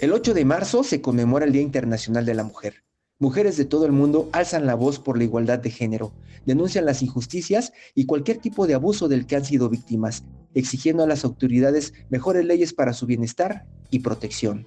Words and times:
El 0.00 0.14
8 0.14 0.32
de 0.32 0.46
marzo 0.46 0.82
se 0.82 1.02
conmemora 1.02 1.44
el 1.44 1.52
Día 1.52 1.60
Internacional 1.60 2.24
de 2.24 2.32
la 2.32 2.42
Mujer. 2.42 2.84
Mujeres 3.18 3.58
de 3.58 3.66
todo 3.66 3.84
el 3.84 3.92
mundo 3.92 4.30
alzan 4.32 4.64
la 4.64 4.74
voz 4.74 4.98
por 4.98 5.18
la 5.18 5.24
igualdad 5.24 5.58
de 5.58 5.70
género, 5.70 6.14
denuncian 6.46 6.86
las 6.86 7.02
injusticias 7.02 7.74
y 7.94 8.06
cualquier 8.06 8.38
tipo 8.38 8.66
de 8.66 8.72
abuso 8.72 9.08
del 9.08 9.26
que 9.26 9.36
han 9.36 9.44
sido 9.44 9.68
víctimas, 9.68 10.24
exigiendo 10.54 11.02
a 11.02 11.06
las 11.06 11.22
autoridades 11.26 11.92
mejores 12.08 12.46
leyes 12.46 12.72
para 12.72 12.94
su 12.94 13.04
bienestar 13.04 13.66
y 13.90 13.98
protección. 13.98 14.66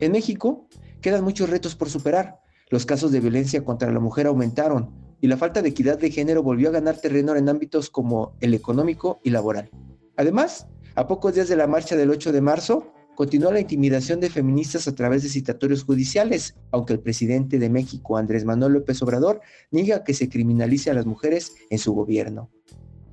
En 0.00 0.10
México 0.10 0.66
quedan 1.00 1.22
muchos 1.22 1.48
retos 1.48 1.76
por 1.76 1.88
superar. 1.88 2.40
Los 2.68 2.84
casos 2.84 3.12
de 3.12 3.20
violencia 3.20 3.64
contra 3.64 3.92
la 3.92 4.00
mujer 4.00 4.26
aumentaron 4.26 4.90
y 5.20 5.28
la 5.28 5.36
falta 5.36 5.62
de 5.62 5.68
equidad 5.68 6.00
de 6.00 6.10
género 6.10 6.42
volvió 6.42 6.70
a 6.70 6.72
ganar 6.72 6.96
terreno 6.96 7.36
en 7.36 7.48
ámbitos 7.48 7.90
como 7.90 8.34
el 8.40 8.54
económico 8.54 9.20
y 9.22 9.30
laboral. 9.30 9.70
Además, 10.16 10.66
a 10.96 11.06
pocos 11.06 11.34
días 11.34 11.46
de 11.46 11.54
la 11.54 11.68
marcha 11.68 11.94
del 11.94 12.10
8 12.10 12.32
de 12.32 12.40
marzo, 12.40 12.93
continúa 13.14 13.52
la 13.52 13.60
intimidación 13.60 14.20
de 14.20 14.30
feministas 14.30 14.88
a 14.88 14.94
través 14.94 15.22
de 15.22 15.28
citatorios 15.28 15.84
judiciales, 15.84 16.54
aunque 16.70 16.94
el 16.94 17.00
presidente 17.00 17.58
de 17.58 17.70
México, 17.70 18.16
Andrés 18.16 18.44
Manuel 18.44 18.74
López 18.74 19.00
Obrador, 19.02 19.40
niega 19.70 20.04
que 20.04 20.14
se 20.14 20.28
criminalice 20.28 20.90
a 20.90 20.94
las 20.94 21.06
mujeres 21.06 21.52
en 21.70 21.78
su 21.78 21.92
gobierno. 21.92 22.50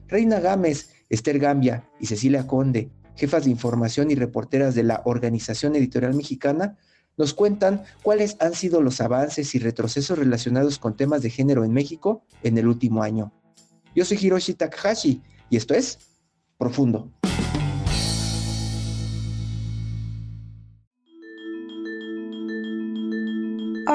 Reina 0.07 0.39
Gámez, 0.39 0.89
Esther 1.09 1.39
Gambia 1.39 1.89
y 1.99 2.07
Cecilia 2.07 2.47
Conde, 2.47 2.91
jefas 3.15 3.45
de 3.45 3.51
información 3.51 4.11
y 4.11 4.15
reporteras 4.15 4.75
de 4.75 4.83
la 4.83 5.01
Organización 5.05 5.75
Editorial 5.75 6.13
Mexicana, 6.13 6.77
nos 7.17 7.33
cuentan 7.33 7.83
cuáles 8.03 8.37
han 8.39 8.53
sido 8.53 8.81
los 8.81 9.01
avances 9.01 9.53
y 9.53 9.59
retrocesos 9.59 10.17
relacionados 10.17 10.79
con 10.79 10.95
temas 10.95 11.21
de 11.21 11.29
género 11.29 11.63
en 11.63 11.71
México 11.71 12.23
en 12.41 12.57
el 12.57 12.67
último 12.67 13.03
año. 13.03 13.31
Yo 13.95 14.05
soy 14.05 14.17
Hiroshi 14.21 14.53
Takahashi 14.53 15.21
y 15.49 15.57
esto 15.57 15.73
es 15.73 15.99
Profundo. 16.57 17.11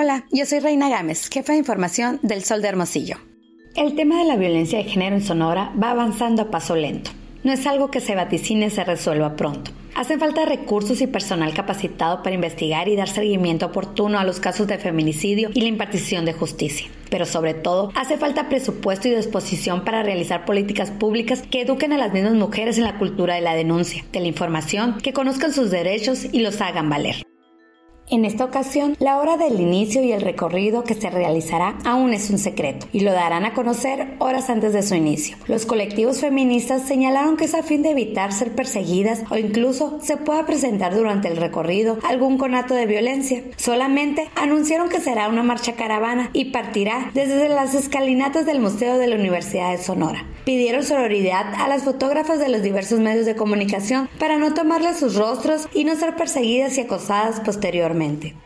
Hola, 0.06 0.24
yo 0.30 0.46
soy 0.46 0.60
Reina 0.60 0.88
Gámez, 0.88 1.28
jefa 1.28 1.52
de 1.52 1.58
información 1.58 2.20
del 2.22 2.44
Sol 2.44 2.62
de 2.62 2.68
Hermosillo. 2.68 3.16
El 3.74 3.96
tema 3.96 4.20
de 4.20 4.24
la 4.24 4.36
violencia 4.36 4.78
de 4.78 4.84
género 4.84 5.16
en 5.16 5.20
Sonora 5.20 5.72
va 5.82 5.90
avanzando 5.90 6.42
a 6.42 6.50
paso 6.52 6.76
lento. 6.76 7.10
No 7.42 7.50
es 7.50 7.66
algo 7.66 7.90
que 7.90 7.98
se 7.98 8.14
vaticine 8.14 8.70
se 8.70 8.84
resuelva 8.84 9.34
pronto. 9.34 9.72
Hacen 9.96 10.20
falta 10.20 10.44
recursos 10.44 11.00
y 11.00 11.08
personal 11.08 11.52
capacitado 11.54 12.22
para 12.22 12.36
investigar 12.36 12.86
y 12.86 12.94
dar 12.94 13.08
seguimiento 13.08 13.66
oportuno 13.66 14.20
a 14.20 14.24
los 14.24 14.38
casos 14.38 14.68
de 14.68 14.78
feminicidio 14.78 15.50
y 15.52 15.62
la 15.62 15.68
impartición 15.70 16.24
de 16.24 16.34
justicia. 16.34 16.86
Pero 17.10 17.26
sobre 17.26 17.54
todo, 17.54 17.90
hace 17.96 18.16
falta 18.16 18.48
presupuesto 18.48 19.08
y 19.08 19.16
disposición 19.16 19.84
para 19.84 20.04
realizar 20.04 20.44
políticas 20.44 20.92
públicas 20.92 21.42
que 21.50 21.62
eduquen 21.62 21.92
a 21.92 21.98
las 21.98 22.12
mismas 22.12 22.34
mujeres 22.34 22.78
en 22.78 22.84
la 22.84 22.96
cultura 22.96 23.34
de 23.34 23.40
la 23.40 23.56
denuncia, 23.56 24.04
de 24.12 24.20
la 24.20 24.28
información, 24.28 24.98
que 25.02 25.12
conozcan 25.12 25.52
sus 25.52 25.72
derechos 25.72 26.28
y 26.30 26.42
los 26.42 26.60
hagan 26.60 26.88
valer. 26.88 27.25
En 28.08 28.24
esta 28.24 28.44
ocasión, 28.44 28.94
la 29.00 29.18
hora 29.18 29.36
del 29.36 29.60
inicio 29.60 30.00
y 30.00 30.12
el 30.12 30.20
recorrido 30.20 30.84
que 30.84 30.94
se 30.94 31.10
realizará 31.10 31.76
aún 31.84 32.14
es 32.14 32.30
un 32.30 32.38
secreto 32.38 32.86
y 32.92 33.00
lo 33.00 33.10
darán 33.10 33.44
a 33.44 33.52
conocer 33.52 34.14
horas 34.20 34.48
antes 34.48 34.72
de 34.72 34.84
su 34.84 34.94
inicio. 34.94 35.36
Los 35.48 35.66
colectivos 35.66 36.20
feministas 36.20 36.82
señalaron 36.82 37.36
que 37.36 37.46
es 37.46 37.54
a 37.54 37.64
fin 37.64 37.82
de 37.82 37.90
evitar 37.90 38.32
ser 38.32 38.54
perseguidas 38.54 39.24
o 39.28 39.36
incluso 39.36 39.98
se 40.02 40.16
pueda 40.16 40.46
presentar 40.46 40.94
durante 40.94 41.26
el 41.26 41.36
recorrido 41.36 41.98
algún 42.08 42.38
conato 42.38 42.74
de 42.74 42.86
violencia. 42.86 43.42
Solamente 43.56 44.30
anunciaron 44.36 44.88
que 44.88 45.00
será 45.00 45.28
una 45.28 45.42
marcha 45.42 45.72
caravana 45.72 46.30
y 46.32 46.52
partirá 46.52 47.10
desde 47.12 47.48
las 47.48 47.74
escalinatas 47.74 48.46
del 48.46 48.60
Museo 48.60 48.98
de 48.98 49.08
la 49.08 49.16
Universidad 49.16 49.72
de 49.72 49.82
Sonora. 49.82 50.24
Pidieron 50.46 50.84
sororidad 50.84 51.54
a 51.54 51.66
las 51.66 51.82
fotógrafas 51.82 52.38
de 52.38 52.48
los 52.48 52.62
diversos 52.62 53.00
medios 53.00 53.26
de 53.26 53.34
comunicación 53.34 54.08
para 54.16 54.38
no 54.38 54.54
tomarles 54.54 54.96
sus 54.96 55.16
rostros 55.16 55.66
y 55.74 55.82
no 55.82 55.96
ser 55.96 56.14
perseguidas 56.14 56.78
y 56.78 56.82
acosadas 56.82 57.40
posteriormente. 57.40 58.36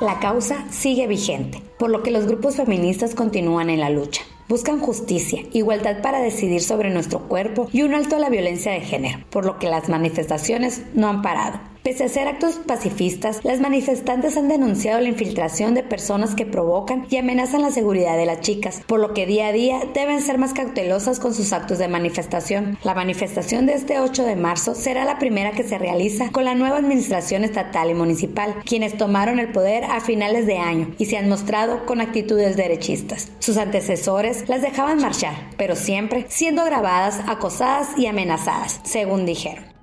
La 0.00 0.18
causa 0.18 0.64
sigue 0.70 1.06
vigente, 1.06 1.63
por 1.78 1.90
lo 1.90 2.02
que 2.02 2.10
los 2.10 2.26
grupos 2.26 2.56
feministas 2.56 3.14
continúan 3.14 3.70
en 3.70 3.80
la 3.80 3.90
lucha. 3.90 4.22
Buscan 4.48 4.78
justicia, 4.80 5.42
igualdad 5.52 6.02
para 6.02 6.20
decidir 6.20 6.60
sobre 6.60 6.90
nuestro 6.90 7.20
cuerpo 7.20 7.68
y 7.72 7.82
un 7.82 7.94
alto 7.94 8.16
a 8.16 8.18
la 8.18 8.28
violencia 8.28 8.72
de 8.72 8.80
género, 8.80 9.18
por 9.30 9.46
lo 9.46 9.58
que 9.58 9.68
las 9.68 9.88
manifestaciones 9.88 10.82
no 10.94 11.08
han 11.08 11.22
parado. 11.22 11.73
Pese 11.84 12.04
a 12.04 12.08
ser 12.08 12.28
actos 12.28 12.54
pacifistas, 12.66 13.40
las 13.44 13.60
manifestantes 13.60 14.38
han 14.38 14.48
denunciado 14.48 15.02
la 15.02 15.10
infiltración 15.10 15.74
de 15.74 15.82
personas 15.82 16.34
que 16.34 16.46
provocan 16.46 17.06
y 17.10 17.18
amenazan 17.18 17.60
la 17.60 17.70
seguridad 17.70 18.16
de 18.16 18.24
las 18.24 18.40
chicas, 18.40 18.80
por 18.86 19.00
lo 19.00 19.12
que 19.12 19.26
día 19.26 19.48
a 19.48 19.52
día 19.52 19.80
deben 19.92 20.22
ser 20.22 20.38
más 20.38 20.54
cautelosas 20.54 21.20
con 21.20 21.34
sus 21.34 21.52
actos 21.52 21.76
de 21.76 21.88
manifestación. 21.88 22.78
La 22.84 22.94
manifestación 22.94 23.66
de 23.66 23.74
este 23.74 24.00
8 24.00 24.22
de 24.24 24.34
marzo 24.34 24.74
será 24.74 25.04
la 25.04 25.18
primera 25.18 25.52
que 25.52 25.62
se 25.62 25.76
realiza 25.76 26.30
con 26.32 26.46
la 26.46 26.54
nueva 26.54 26.78
administración 26.78 27.44
estatal 27.44 27.90
y 27.90 27.94
municipal, 27.94 28.54
quienes 28.64 28.96
tomaron 28.96 29.38
el 29.38 29.52
poder 29.52 29.84
a 29.84 30.00
finales 30.00 30.46
de 30.46 30.56
año 30.56 30.90
y 30.96 31.04
se 31.04 31.18
han 31.18 31.28
mostrado 31.28 31.84
con 31.84 32.00
actitudes 32.00 32.56
derechistas. 32.56 33.30
Sus 33.40 33.58
antecesores 33.58 34.48
las 34.48 34.62
dejaban 34.62 35.02
marchar, 35.02 35.34
pero 35.58 35.76
siempre 35.76 36.24
siendo 36.30 36.64
grabadas, 36.64 37.20
acosadas 37.26 37.88
y 37.98 38.06
amenazadas, 38.06 38.80
según 38.84 39.26
dijeron. 39.26 39.73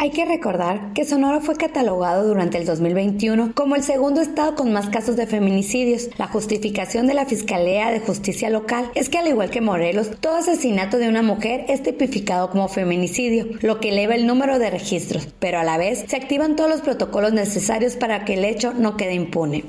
Hay 0.00 0.10
que 0.10 0.24
recordar 0.24 0.92
que 0.92 1.04
Sonora 1.04 1.40
fue 1.40 1.56
catalogado 1.56 2.28
durante 2.28 2.56
el 2.56 2.64
2021 2.64 3.50
como 3.52 3.74
el 3.74 3.82
segundo 3.82 4.20
estado 4.20 4.54
con 4.54 4.72
más 4.72 4.90
casos 4.90 5.16
de 5.16 5.26
feminicidios. 5.26 6.08
La 6.18 6.28
justificación 6.28 7.08
de 7.08 7.14
la 7.14 7.26
Fiscalía 7.26 7.90
de 7.90 7.98
Justicia 7.98 8.48
Local 8.48 8.92
es 8.94 9.08
que 9.08 9.18
al 9.18 9.26
igual 9.26 9.50
que 9.50 9.60
Morelos, 9.60 10.12
todo 10.20 10.36
asesinato 10.36 10.98
de 10.98 11.08
una 11.08 11.22
mujer 11.22 11.64
es 11.66 11.82
tipificado 11.82 12.48
como 12.48 12.68
feminicidio, 12.68 13.46
lo 13.60 13.80
que 13.80 13.88
eleva 13.88 14.14
el 14.14 14.28
número 14.28 14.60
de 14.60 14.70
registros, 14.70 15.26
pero 15.40 15.58
a 15.58 15.64
la 15.64 15.78
vez 15.78 16.04
se 16.06 16.14
activan 16.14 16.54
todos 16.54 16.70
los 16.70 16.80
protocolos 16.80 17.32
necesarios 17.32 17.96
para 17.96 18.24
que 18.24 18.34
el 18.34 18.44
hecho 18.44 18.74
no 18.74 18.96
quede 18.96 19.14
impune. 19.14 19.64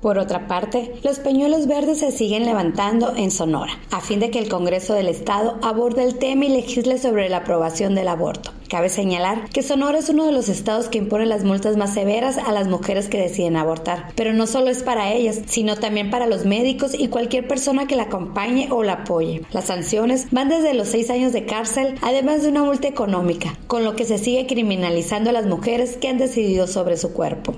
Por 0.00 0.16
otra 0.16 0.46
parte, 0.46 0.94
los 1.02 1.18
peñuelos 1.18 1.66
verdes 1.66 1.98
se 1.98 2.10
siguen 2.10 2.46
levantando 2.46 3.14
en 3.16 3.30
Sonora, 3.30 3.78
a 3.90 4.00
fin 4.00 4.18
de 4.18 4.30
que 4.30 4.38
el 4.38 4.48
Congreso 4.48 4.94
del 4.94 5.08
Estado 5.08 5.58
aborde 5.62 6.02
el 6.02 6.16
tema 6.16 6.46
y 6.46 6.48
legisle 6.48 6.96
sobre 6.96 7.28
la 7.28 7.38
aprobación 7.38 7.94
del 7.94 8.08
aborto. 8.08 8.50
Cabe 8.70 8.88
señalar 8.88 9.50
que 9.50 9.62
Sonora 9.62 9.98
es 9.98 10.08
uno 10.08 10.24
de 10.24 10.32
los 10.32 10.48
estados 10.48 10.88
que 10.88 10.96
impone 10.96 11.26
las 11.26 11.44
multas 11.44 11.76
más 11.76 11.92
severas 11.92 12.38
a 12.38 12.50
las 12.52 12.66
mujeres 12.66 13.08
que 13.08 13.20
deciden 13.20 13.56
abortar, 13.56 14.06
pero 14.14 14.32
no 14.32 14.46
solo 14.46 14.70
es 14.70 14.82
para 14.82 15.12
ellas, 15.12 15.42
sino 15.46 15.76
también 15.76 16.08
para 16.08 16.26
los 16.26 16.46
médicos 16.46 16.94
y 16.98 17.08
cualquier 17.08 17.46
persona 17.46 17.86
que 17.86 17.96
la 17.96 18.04
acompañe 18.04 18.68
o 18.70 18.82
la 18.82 18.92
apoye. 18.94 19.42
Las 19.52 19.66
sanciones 19.66 20.28
van 20.30 20.48
desde 20.48 20.72
los 20.72 20.88
seis 20.88 21.10
años 21.10 21.34
de 21.34 21.44
cárcel, 21.44 21.96
además 22.00 22.42
de 22.42 22.48
una 22.48 22.62
multa 22.62 22.88
económica, 22.88 23.58
con 23.66 23.84
lo 23.84 23.96
que 23.96 24.06
se 24.06 24.16
sigue 24.16 24.46
criminalizando 24.46 25.28
a 25.28 25.34
las 25.34 25.44
mujeres 25.44 25.98
que 25.98 26.08
han 26.08 26.16
decidido 26.16 26.66
sobre 26.66 26.96
su 26.96 27.12
cuerpo. 27.12 27.54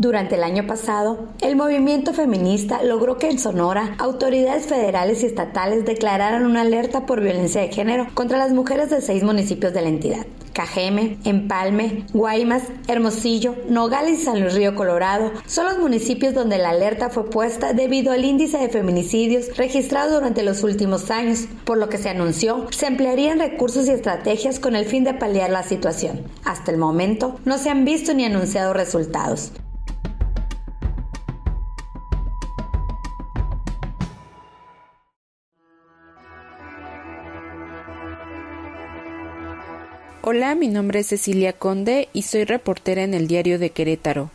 Durante 0.00 0.36
el 0.36 0.44
año 0.44 0.66
pasado, 0.66 1.28
el 1.42 1.56
movimiento 1.56 2.14
feminista 2.14 2.82
logró 2.82 3.18
que 3.18 3.28
en 3.28 3.38
Sonora 3.38 3.96
autoridades 3.98 4.64
federales 4.64 5.22
y 5.22 5.26
estatales 5.26 5.84
declararan 5.84 6.46
una 6.46 6.62
alerta 6.62 7.04
por 7.04 7.20
violencia 7.20 7.60
de 7.60 7.68
género 7.68 8.06
contra 8.14 8.38
las 8.38 8.50
mujeres 8.50 8.88
de 8.88 9.02
seis 9.02 9.22
municipios 9.22 9.74
de 9.74 9.82
la 9.82 9.90
entidad. 9.90 10.24
Cajeme, 10.54 11.18
Empalme, 11.24 12.06
Guaymas, 12.14 12.62
Hermosillo, 12.88 13.56
Nogales 13.68 14.20
y 14.20 14.24
San 14.24 14.40
Luis 14.40 14.54
Río 14.54 14.74
Colorado 14.74 15.32
son 15.44 15.66
los 15.66 15.78
municipios 15.78 16.32
donde 16.32 16.56
la 16.56 16.70
alerta 16.70 17.10
fue 17.10 17.28
puesta 17.28 17.74
debido 17.74 18.10
al 18.10 18.24
índice 18.24 18.56
de 18.56 18.70
feminicidios 18.70 19.54
registrado 19.58 20.14
durante 20.14 20.42
los 20.42 20.62
últimos 20.64 21.10
años, 21.10 21.44
por 21.66 21.76
lo 21.76 21.90
que 21.90 21.98
se 21.98 22.08
anunció 22.08 22.68
se 22.70 22.86
emplearían 22.86 23.38
recursos 23.38 23.86
y 23.86 23.90
estrategias 23.90 24.60
con 24.60 24.76
el 24.76 24.86
fin 24.86 25.04
de 25.04 25.12
paliar 25.12 25.50
la 25.50 25.62
situación. 25.62 26.22
Hasta 26.46 26.70
el 26.70 26.78
momento 26.78 27.38
no 27.44 27.58
se 27.58 27.68
han 27.68 27.84
visto 27.84 28.14
ni 28.14 28.24
anunciado 28.24 28.72
resultados. 28.72 29.52
Hola, 40.32 40.54
mi 40.54 40.68
nombre 40.68 41.00
es 41.00 41.08
Cecilia 41.08 41.52
Conde 41.52 42.08
y 42.12 42.22
soy 42.22 42.44
reportera 42.44 43.02
en 43.02 43.14
el 43.14 43.26
diario 43.26 43.58
de 43.58 43.70
Querétaro. 43.70 44.30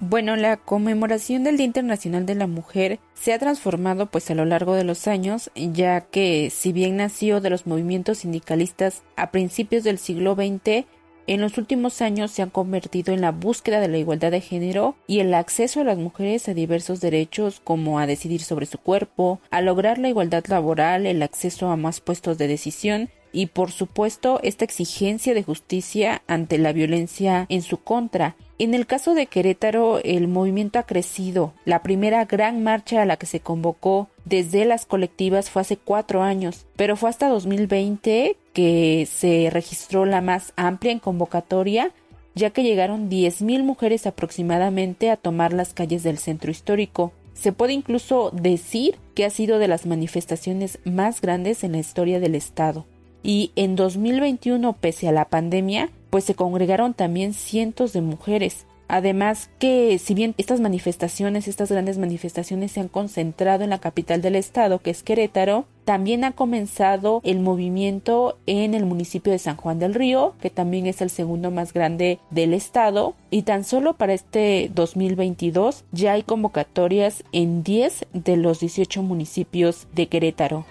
Bueno, 0.00 0.34
la 0.34 0.56
conmemoración 0.56 1.44
del 1.44 1.56
Día 1.56 1.66
Internacional 1.66 2.26
de 2.26 2.34
la 2.34 2.48
Mujer 2.48 2.98
se 3.14 3.32
ha 3.32 3.38
transformado 3.38 4.06
pues 4.06 4.28
a 4.28 4.34
lo 4.34 4.44
largo 4.44 4.74
de 4.74 4.82
los 4.82 5.06
años, 5.06 5.52
ya 5.54 6.00
que 6.00 6.50
si 6.50 6.72
bien 6.72 6.96
nació 6.96 7.40
de 7.40 7.50
los 7.50 7.64
movimientos 7.64 8.18
sindicalistas 8.18 9.04
a 9.14 9.30
principios 9.30 9.84
del 9.84 9.98
siglo 9.98 10.34
XX, 10.34 10.84
en 11.28 11.40
los 11.40 11.58
últimos 11.58 12.02
años 12.02 12.32
se 12.32 12.42
han 12.42 12.50
convertido 12.50 13.14
en 13.14 13.20
la 13.20 13.30
búsqueda 13.30 13.78
de 13.78 13.86
la 13.86 13.98
igualdad 13.98 14.32
de 14.32 14.40
género 14.40 14.96
y 15.06 15.20
el 15.20 15.32
acceso 15.32 15.80
a 15.80 15.84
las 15.84 15.96
mujeres 15.96 16.48
a 16.48 16.54
diversos 16.54 17.00
derechos 17.00 17.60
como 17.62 18.00
a 18.00 18.08
decidir 18.08 18.42
sobre 18.42 18.66
su 18.66 18.78
cuerpo, 18.78 19.40
a 19.50 19.60
lograr 19.60 19.98
la 19.98 20.08
igualdad 20.08 20.44
laboral, 20.48 21.06
el 21.06 21.22
acceso 21.22 21.70
a 21.70 21.76
más 21.76 22.00
puestos 22.00 22.36
de 22.36 22.48
decisión 22.48 23.10
y 23.36 23.46
por 23.46 23.70
supuesto 23.70 24.40
esta 24.42 24.64
exigencia 24.64 25.34
de 25.34 25.42
justicia 25.42 26.22
ante 26.26 26.58
la 26.58 26.72
violencia 26.72 27.46
en 27.48 27.62
su 27.62 27.78
contra 27.78 28.34
en 28.58 28.72
el 28.72 28.86
caso 28.86 29.12
de 29.14 29.26
Querétaro, 29.26 29.98
el 30.02 30.28
movimiento 30.28 30.78
ha 30.78 30.84
crecido. 30.84 31.52
La 31.66 31.82
primera 31.82 32.24
gran 32.24 32.62
marcha 32.62 33.02
a 33.02 33.04
la 33.04 33.18
que 33.18 33.26
se 33.26 33.40
convocó 33.40 34.08
desde 34.24 34.64
las 34.64 34.86
colectivas 34.86 35.50
fue 35.50 35.60
hace 35.60 35.76
cuatro 35.76 36.22
años, 36.22 36.64
pero 36.74 36.96
fue 36.96 37.10
hasta 37.10 37.28
2020 37.28 38.38
que 38.54 39.06
se 39.12 39.50
registró 39.52 40.06
la 40.06 40.22
más 40.22 40.54
amplia 40.56 40.92
en 40.92 41.00
convocatoria, 41.00 41.90
ya 42.34 42.48
que 42.48 42.62
llegaron 42.62 43.10
10.000 43.10 43.62
mujeres 43.62 44.06
aproximadamente 44.06 45.10
a 45.10 45.18
tomar 45.18 45.52
las 45.52 45.74
calles 45.74 46.02
del 46.02 46.16
centro 46.16 46.50
histórico. 46.50 47.12
Se 47.34 47.52
puede 47.52 47.74
incluso 47.74 48.30
decir 48.32 48.96
que 49.14 49.26
ha 49.26 49.30
sido 49.30 49.58
de 49.58 49.68
las 49.68 49.84
manifestaciones 49.84 50.78
más 50.84 51.20
grandes 51.20 51.62
en 51.62 51.72
la 51.72 51.78
historia 51.78 52.20
del 52.20 52.34
Estado. 52.34 52.86
Y 53.26 53.50
en 53.56 53.74
2021, 53.74 54.74
pese 54.74 55.08
a 55.08 55.12
la 55.12 55.24
pandemia, 55.24 55.90
pues 56.10 56.22
se 56.22 56.36
congregaron 56.36 56.94
también 56.94 57.34
cientos 57.34 57.92
de 57.92 58.00
mujeres. 58.00 58.66
Además 58.86 59.50
que 59.58 59.98
si 59.98 60.14
bien 60.14 60.36
estas 60.38 60.60
manifestaciones, 60.60 61.48
estas 61.48 61.72
grandes 61.72 61.98
manifestaciones 61.98 62.70
se 62.70 62.78
han 62.78 62.86
concentrado 62.86 63.64
en 63.64 63.70
la 63.70 63.80
capital 63.80 64.22
del 64.22 64.36
estado, 64.36 64.78
que 64.78 64.90
es 64.90 65.02
Querétaro, 65.02 65.64
también 65.84 66.22
ha 66.22 66.30
comenzado 66.30 67.20
el 67.24 67.40
movimiento 67.40 68.38
en 68.46 68.74
el 68.74 68.86
municipio 68.86 69.32
de 69.32 69.40
San 69.40 69.56
Juan 69.56 69.80
del 69.80 69.94
Río, 69.94 70.34
que 70.40 70.50
también 70.50 70.86
es 70.86 71.00
el 71.00 71.10
segundo 71.10 71.50
más 71.50 71.72
grande 71.72 72.20
del 72.30 72.54
estado, 72.54 73.16
y 73.30 73.42
tan 73.42 73.64
solo 73.64 73.94
para 73.94 74.14
este 74.14 74.70
2022 74.72 75.82
ya 75.90 76.12
hay 76.12 76.22
convocatorias 76.22 77.24
en 77.32 77.64
10 77.64 78.06
de 78.12 78.36
los 78.36 78.60
18 78.60 79.02
municipios 79.02 79.88
de 79.96 80.06
Querétaro. 80.06 80.64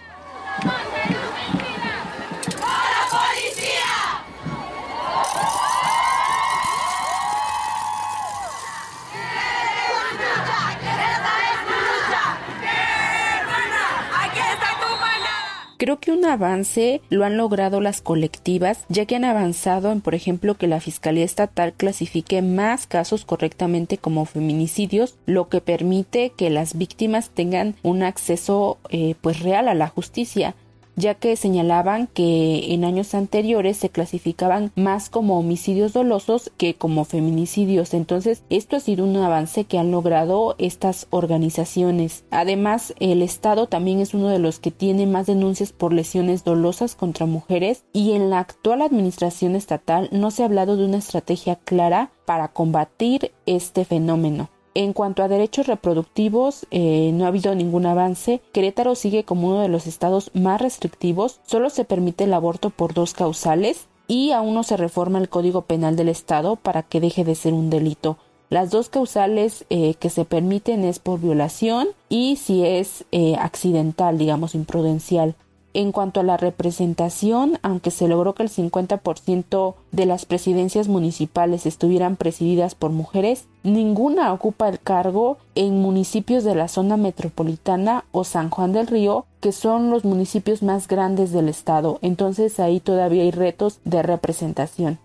Creo 15.86 16.00
que 16.00 16.12
un 16.12 16.26
avance 16.26 17.00
lo 17.12 17.26
han 17.26 17.38
logrado 17.38 17.80
las 17.80 18.02
colectivas, 18.02 18.86
ya 18.90 19.06
que 19.06 19.18
han 19.18 19.24
avanzado 19.24 19.92
en, 19.92 20.02
por 20.02 20.16
ejemplo, 20.16 20.56
que 20.56 20.66
la 20.66 20.80
Fiscalía 20.80 21.24
Estatal 21.24 21.74
clasifique 21.74 22.42
más 22.42 22.88
casos 22.88 23.24
correctamente 23.24 24.00
como 24.00 24.26
feminicidios, 24.26 25.16
lo 25.28 25.48
que 25.48 25.62
permite 25.62 26.32
que 26.36 26.50
las 26.50 26.76
víctimas 26.76 27.30
tengan 27.30 27.76
un 27.84 28.02
acceso 28.02 28.80
eh, 28.90 29.14
pues 29.22 29.42
real 29.42 29.68
a 29.68 29.76
la 29.76 29.88
justicia 29.88 30.56
ya 30.96 31.16
que 31.16 31.36
señalaban 31.36 32.08
que 32.08 32.74
en 32.74 32.86
años 32.86 33.14
anteriores 33.14 33.78
se 33.78 33.90
clasificaban 33.90 34.72
más 34.76 35.10
como 35.10 35.40
homicidios 35.40 35.94
dolosos 35.94 36.52
que 36.58 36.76
como 36.76 37.06
feminicidios. 37.06 37.94
Entonces, 37.94 38.44
esto 38.50 38.76
ha 38.76 38.80
sido 38.80 39.06
un 39.06 39.16
avance 39.18 39.66
que 39.66 39.78
han 39.78 39.92
logrado 39.92 40.56
estas 40.58 41.08
organizaciones. 41.10 42.24
Además, 42.32 42.94
el 43.00 43.22
Estado 43.22 43.68
también 43.68 44.00
es 44.00 44.14
uno 44.14 44.30
de 44.30 44.40
los 44.40 44.60
que 44.60 44.72
tiene 44.72 45.06
más 45.08 45.26
denuncias 45.26 45.72
por 45.72 45.94
lesiones 45.94 46.44
dolosas 46.44 46.96
contra 46.96 47.26
mujeres 47.26 47.84
y 47.94 48.14
en 48.14 48.30
la 48.30 48.40
actual 48.40 48.82
administración 48.82 49.56
estatal 49.56 50.10
no 50.12 50.32
se 50.32 50.44
ha 50.44 50.46
hablado 50.46 50.78
de 50.78 50.86
una 50.86 50.98
estrategia 50.98 51.56
clara 51.56 52.12
para 52.26 52.50
combatir 52.50 53.32
este 53.46 53.86
fenómeno. 53.86 54.50
En 54.76 54.92
cuanto 54.92 55.24
a 55.24 55.30
derechos 55.30 55.68
reproductivos, 55.68 56.68
eh, 56.70 57.12
no 57.14 57.24
ha 57.24 57.30
habido 57.30 57.56
ningún 57.56 57.86
avance. 57.86 58.42
Querétaro 58.52 58.96
sigue 58.96 59.24
como 59.24 59.48
uno 59.48 59.62
de 59.62 59.70
los 59.70 59.88
estados 59.88 60.32
más 60.34 60.62
restrictivos. 60.62 61.40
Solo 61.46 61.70
se 61.70 61.86
permite 61.86 62.26
el 62.26 62.34
aborto 62.34 62.72
por 62.72 62.94
dos 62.94 63.14
causales 63.14 63.88
y 64.10 64.32
aún 64.32 64.54
no 64.54 64.64
se 64.64 64.76
reforma 64.76 65.18
el 65.20 65.30
Código 65.30 65.62
Penal 65.62 65.96
del 65.96 66.10
Estado 66.10 66.58
para 66.58 66.84
que 66.84 67.00
deje 67.00 67.24
de 67.24 67.36
ser 67.36 67.54
un 67.54 67.70
delito. 67.70 68.18
Las 68.50 68.70
dos 68.70 68.90
causales 68.90 69.66
eh, 69.70 69.96
que 69.96 70.10
se 70.10 70.26
permiten 70.26 70.84
es 70.84 71.00
por 71.00 71.22
violación 71.22 71.88
y 72.10 72.36
si 72.36 72.66
es 72.66 73.06
eh, 73.14 73.38
accidental, 73.40 74.18
digamos, 74.18 74.56
imprudencial. 74.56 75.36
En 75.76 75.92
cuanto 75.92 76.22
a 76.22 76.24
la 76.24 76.38
representación, 76.38 77.60
aunque 77.62 77.92
se 77.92 78.08
logró 78.08 78.34
que 78.34 78.44
el 78.44 78.50
50% 78.50 79.76
de 79.92 80.06
las 80.06 80.26
presidencias 80.26 80.88
municipales 80.88 81.66
estuvieran 81.66 82.16
presididas 82.16 82.76
por 82.76 82.92
mujeres, 82.92 83.48
ninguna 83.64 84.32
ocupa 84.32 84.70
el 84.70 84.80
cargo 84.80 85.38
en 85.54 85.82
municipios 85.82 86.46
de 86.46 86.56
la 86.56 86.70
zona 86.70 86.96
metropolitana 86.96 88.06
o 88.14 88.24
San 88.24 88.50
Juan 88.50 88.72
del 88.72 88.88
Río, 88.88 89.26
que 89.42 89.52
son 89.52 89.90
los 89.90 90.06
municipios 90.06 90.64
más 90.64 90.88
grandes 90.88 91.34
del 91.34 91.50
estado. 91.50 92.00
Entonces 92.02 92.58
ahí 92.62 92.80
todavía 92.80 93.24
hay 93.24 93.32
retos 93.32 93.82
de 93.84 94.02
representación. 94.02 94.98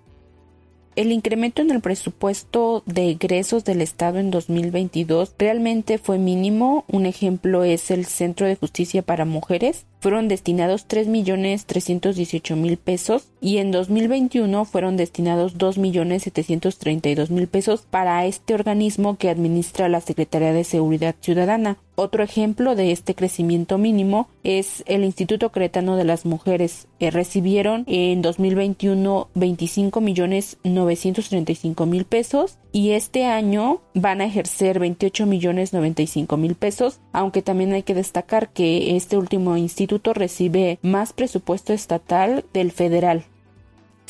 El 1.00 1.12
incremento 1.12 1.62
en 1.62 1.70
el 1.70 1.80
presupuesto 1.80 2.82
de 2.84 3.08
egresos 3.08 3.64
del 3.64 3.80
Estado 3.80 4.18
en 4.18 4.30
2022 4.30 5.34
realmente 5.38 5.96
fue 5.96 6.18
mínimo. 6.18 6.84
Un 6.88 7.06
ejemplo 7.06 7.64
es 7.64 7.90
el 7.90 8.04
Centro 8.04 8.46
de 8.46 8.56
Justicia 8.56 9.00
para 9.00 9.24
Mujeres. 9.24 9.86
Fueron 10.00 10.28
destinados 10.28 10.86
3.318.000 10.86 12.76
pesos 12.76 13.28
y 13.40 13.56
en 13.56 13.70
2021 13.70 14.66
fueron 14.66 14.98
destinados 14.98 15.56
2.732.000 15.56 17.48
pesos 17.48 17.86
para 17.88 18.26
este 18.26 18.52
organismo 18.52 19.16
que 19.16 19.30
administra 19.30 19.88
la 19.88 20.02
Secretaría 20.02 20.52
de 20.52 20.64
Seguridad 20.64 21.14
Ciudadana. 21.22 21.78
Otro 22.02 22.24
ejemplo 22.24 22.76
de 22.76 22.92
este 22.92 23.14
crecimiento 23.14 23.76
mínimo 23.76 24.30
es 24.42 24.82
el 24.86 25.04
Instituto 25.04 25.52
Cretano 25.52 25.96
de 25.96 26.04
las 26.04 26.24
Mujeres. 26.24 26.88
Eh, 26.98 27.10
recibieron 27.10 27.84
en 27.86 28.22
2021 28.22 29.28
25 29.34 30.00
millones 30.00 30.56
935 30.64 31.84
mil 31.84 32.06
pesos 32.06 32.56
y 32.72 32.92
este 32.92 33.26
año 33.26 33.82
van 33.92 34.22
a 34.22 34.24
ejercer 34.24 34.78
28 34.78 35.26
millones 35.26 35.74
95 35.74 36.38
mil 36.38 36.54
pesos, 36.54 37.00
aunque 37.12 37.42
también 37.42 37.74
hay 37.74 37.82
que 37.82 37.92
destacar 37.92 38.48
que 38.48 38.96
este 38.96 39.18
último 39.18 39.58
instituto 39.58 40.14
recibe 40.14 40.78
más 40.80 41.12
presupuesto 41.12 41.74
estatal 41.74 42.46
del 42.54 42.72
federal. 42.72 43.26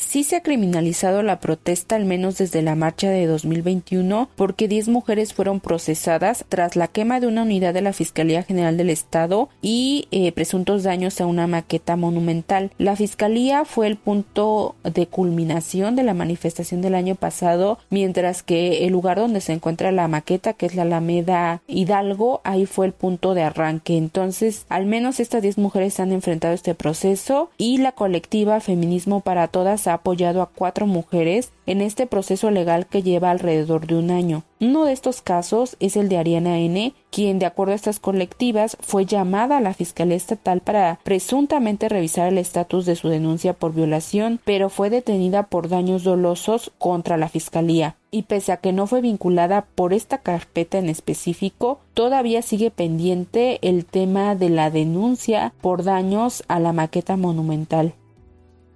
Sí 0.01 0.23
se 0.23 0.35
ha 0.35 0.43
criminalizado 0.43 1.21
la 1.21 1.39
protesta 1.39 1.95
al 1.95 2.05
menos 2.05 2.37
desde 2.37 2.61
la 2.61 2.75
marcha 2.75 3.09
de 3.09 3.27
2021 3.27 4.29
porque 4.35 4.67
10 4.67 4.89
mujeres 4.89 5.33
fueron 5.33 5.59
procesadas 5.59 6.43
tras 6.49 6.75
la 6.75 6.87
quema 6.87 7.19
de 7.19 7.27
una 7.27 7.43
unidad 7.43 7.73
de 7.73 7.81
la 7.81 7.93
Fiscalía 7.93 8.43
General 8.43 8.75
del 8.75 8.89
Estado 8.89 9.47
y 9.61 10.07
eh, 10.11 10.31
presuntos 10.33 10.83
daños 10.83 11.21
a 11.21 11.27
una 11.27 11.47
maqueta 11.47 11.95
monumental. 11.95 12.71
La 12.77 12.95
Fiscalía 12.95 13.63
fue 13.63 13.87
el 13.87 13.95
punto 13.95 14.75
de 14.83 15.07
culminación 15.07 15.95
de 15.95 16.03
la 16.03 16.13
manifestación 16.13 16.81
del 16.81 16.95
año 16.95 17.15
pasado, 17.15 17.77
mientras 17.89 18.43
que 18.43 18.85
el 18.85 18.91
lugar 18.91 19.17
donde 19.17 19.39
se 19.39 19.53
encuentra 19.53 19.91
la 19.91 20.07
maqueta, 20.07 20.53
que 20.53 20.65
es 20.65 20.75
la 20.75 20.81
Alameda 20.81 21.61
Hidalgo, 21.67 22.41
ahí 22.43 22.65
fue 22.65 22.87
el 22.87 22.93
punto 22.93 23.33
de 23.33 23.43
arranque. 23.43 23.97
Entonces, 23.97 24.65
al 24.67 24.87
menos 24.87 25.19
estas 25.19 25.43
10 25.43 25.59
mujeres 25.59 25.99
han 25.99 26.11
enfrentado 26.11 26.53
este 26.53 26.75
proceso 26.75 27.51
y 27.57 27.77
la 27.77 27.91
colectiva 27.93 28.59
Feminismo 28.59 29.21
para 29.21 29.47
Todas 29.47 29.87
ha 29.91 29.95
apoyado 29.95 30.41
a 30.41 30.49
cuatro 30.49 30.87
mujeres 30.87 31.51
en 31.65 31.81
este 31.81 32.07
proceso 32.07 32.51
legal 32.51 32.87
que 32.87 33.03
lleva 33.03 33.31
alrededor 33.31 33.87
de 33.87 33.95
un 33.95 34.11
año. 34.11 34.43
Uno 34.59 34.85
de 34.85 34.93
estos 34.93 35.21
casos 35.21 35.75
es 35.79 35.95
el 35.95 36.09
de 36.09 36.17
Ariana 36.17 36.59
N., 36.59 36.93
quien, 37.09 37.39
de 37.39 37.45
acuerdo 37.45 37.73
a 37.73 37.75
estas 37.75 37.99
colectivas, 37.99 38.77
fue 38.79 39.05
llamada 39.05 39.57
a 39.57 39.61
la 39.61 39.73
Fiscalía 39.73 40.15
Estatal 40.15 40.61
para 40.61 40.99
presuntamente 41.03 41.89
revisar 41.89 42.27
el 42.27 42.37
estatus 42.37 42.85
de 42.85 42.95
su 42.95 43.09
denuncia 43.09 43.53
por 43.53 43.73
violación, 43.73 44.39
pero 44.45 44.69
fue 44.69 44.89
detenida 44.89 45.43
por 45.43 45.67
daños 45.67 46.03
dolosos 46.03 46.71
contra 46.77 47.17
la 47.17 47.27
Fiscalía. 47.27 47.95
Y 48.11 48.23
pese 48.23 48.51
a 48.51 48.57
que 48.57 48.73
no 48.73 48.87
fue 48.87 49.01
vinculada 49.01 49.65
por 49.73 49.93
esta 49.93 50.19
carpeta 50.19 50.77
en 50.77 50.89
específico, 50.89 51.79
todavía 51.93 52.41
sigue 52.41 52.69
pendiente 52.69 53.59
el 53.61 53.85
tema 53.85 54.35
de 54.35 54.49
la 54.49 54.69
denuncia 54.69 55.53
por 55.61 55.83
daños 55.83 56.43
a 56.47 56.59
la 56.59 56.73
maqueta 56.73 57.17
monumental. 57.17 57.93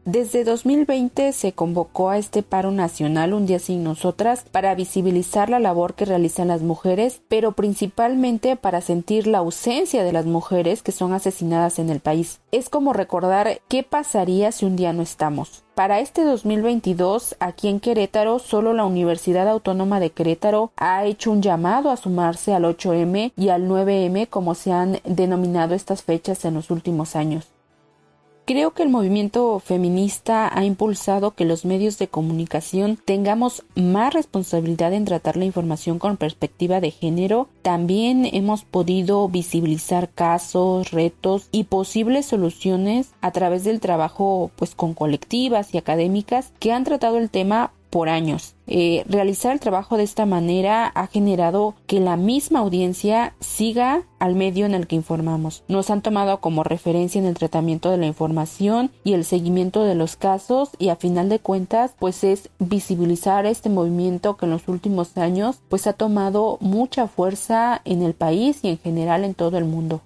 Desde 0.06 0.44
2020 0.44 1.34
se 1.34 1.54
convocó 1.54 2.12
a 2.12 2.20
este 2.20 2.44
paro 2.44 2.70
nacional 2.70 3.34
Un 3.34 3.48
día 3.48 3.58
sin 3.58 3.84
nosotras 3.84 4.46
para 4.52 4.76
visibilizar 4.76 5.50
la 5.50 5.58
labor 5.58 5.96
que 5.96 6.06
realizan 6.06 6.50
las 6.50 6.62
mujeres, 6.62 7.24
pero 7.28 7.54
principalmente 7.54 8.56
para 8.56 8.82
sentir 8.82 9.26
la 9.26 9.40
ausencia 9.40 10.04
de 10.04 10.12
las 10.12 10.28
mujeres 10.28 10.84
que 10.84 10.92
son 10.92 11.12
asesinadas 11.14 11.80
en 11.80 11.90
el 11.90 12.02
país. 12.02 12.40
Es 12.52 12.70
como 12.70 12.94
recordar 12.94 13.62
qué 13.68 13.82
pasaría 13.82 14.52
si 14.52 14.66
un 14.66 14.76
día 14.76 14.94
no 14.94 15.02
estamos. 15.02 15.64
Para 15.74 16.00
este 16.00 16.24
2022, 16.24 17.36
aquí 17.40 17.68
en 17.68 17.80
Querétaro, 17.80 18.38
solo 18.38 18.74
la 18.74 18.86
Universidad 18.86 19.50
Autónoma 19.50 20.00
de 20.00 20.12
Querétaro 20.12 20.72
ha 20.78 21.04
hecho 21.06 21.32
un 21.32 21.42
llamado 21.42 21.90
a 21.90 21.98
sumarse 21.98 22.54
al 22.54 22.66
8M 22.66 23.32
y 23.36 23.50
al 23.50 23.68
9M 23.68 24.30
como 24.30 24.54
se 24.54 24.72
han 24.72 25.00
denominado 25.04 25.74
estas 25.74 26.04
fechas 26.04 26.46
en 26.46 26.54
los 26.54 26.70
últimos 26.70 27.16
años. 27.16 27.55
Creo 28.48 28.76
que 28.76 28.84
el 28.84 28.90
movimiento 28.90 29.60
feminista 29.60 30.56
ha 30.56 30.66
impulsado 30.66 31.32
que 31.32 31.46
los 31.46 31.66
medios 31.66 31.98
de 31.98 32.08
comunicación 32.08 32.96
tengamos 33.04 33.66
más 33.74 34.14
responsabilidad 34.14 34.94
en 34.94 35.06
tratar 35.06 35.36
la 35.36 35.46
información 35.46 35.98
con 35.98 36.16
perspectiva 36.16 36.80
de 36.80 36.92
género. 36.92 37.50
También 37.64 38.30
hemos 38.32 38.64
podido 38.64 39.28
visibilizar 39.30 40.12
casos, 40.12 40.92
retos 40.92 41.48
y 41.52 41.64
posibles 41.64 42.28
soluciones 42.28 43.14
a 43.20 43.32
través 43.32 43.64
del 43.64 43.80
trabajo 43.80 44.52
pues 44.56 44.76
con 44.76 44.94
colectivas 44.94 45.74
y 45.74 45.80
académicas 45.80 46.54
que 46.60 46.72
han 46.72 46.84
tratado 46.84 47.18
el 47.18 47.32
tema 47.32 47.72
por 47.96 48.10
años. 48.10 48.56
Eh, 48.68 49.06
realizar 49.08 49.54
el 49.54 49.62
trabajo 49.62 49.96
de 49.96 50.04
esta 50.04 50.26
manera 50.26 50.86
ha 50.86 51.08
generado 51.08 51.76
que 51.88 52.02
la 52.02 52.18
misma 52.18 52.60
audiencia 52.60 53.34
siga 53.40 54.04
al 54.20 54.36
medio 54.36 54.66
en 54.66 54.74
el 54.74 54.86
que 54.86 54.98
informamos. 54.98 55.64
Nos 55.70 55.90
han 55.90 56.02
tomado 56.02 56.42
como 56.42 56.66
referencia 56.66 57.20
en 57.20 57.26
el 57.26 57.36
tratamiento 57.36 57.90
de 57.90 57.96
la 57.96 58.06
información 58.06 58.92
y 59.06 59.14
el 59.14 59.24
seguimiento 59.24 59.86
de 59.86 59.96
los 59.96 60.18
casos 60.18 60.72
y 60.78 60.90
a 60.90 60.98
final 60.98 61.30
de 61.30 61.40
cuentas 61.40 61.96
pues 61.98 62.26
es 62.26 62.50
visibilizar 62.60 63.46
este 63.46 63.70
movimiento 63.70 64.36
que 64.36 64.44
en 64.44 64.52
los 64.52 64.68
últimos 64.68 65.18
años 65.18 65.62
pues 65.70 65.88
ha 65.88 65.94
tomado 65.94 66.58
mucha 66.60 67.08
fuerza 67.08 67.80
en 67.86 68.02
el 68.02 68.14
país 68.14 68.60
y 68.62 68.68
en 68.68 68.78
general 68.78 69.24
en 69.24 69.36
todo 69.36 69.58
el 69.58 69.64
mundo. 69.64 70.02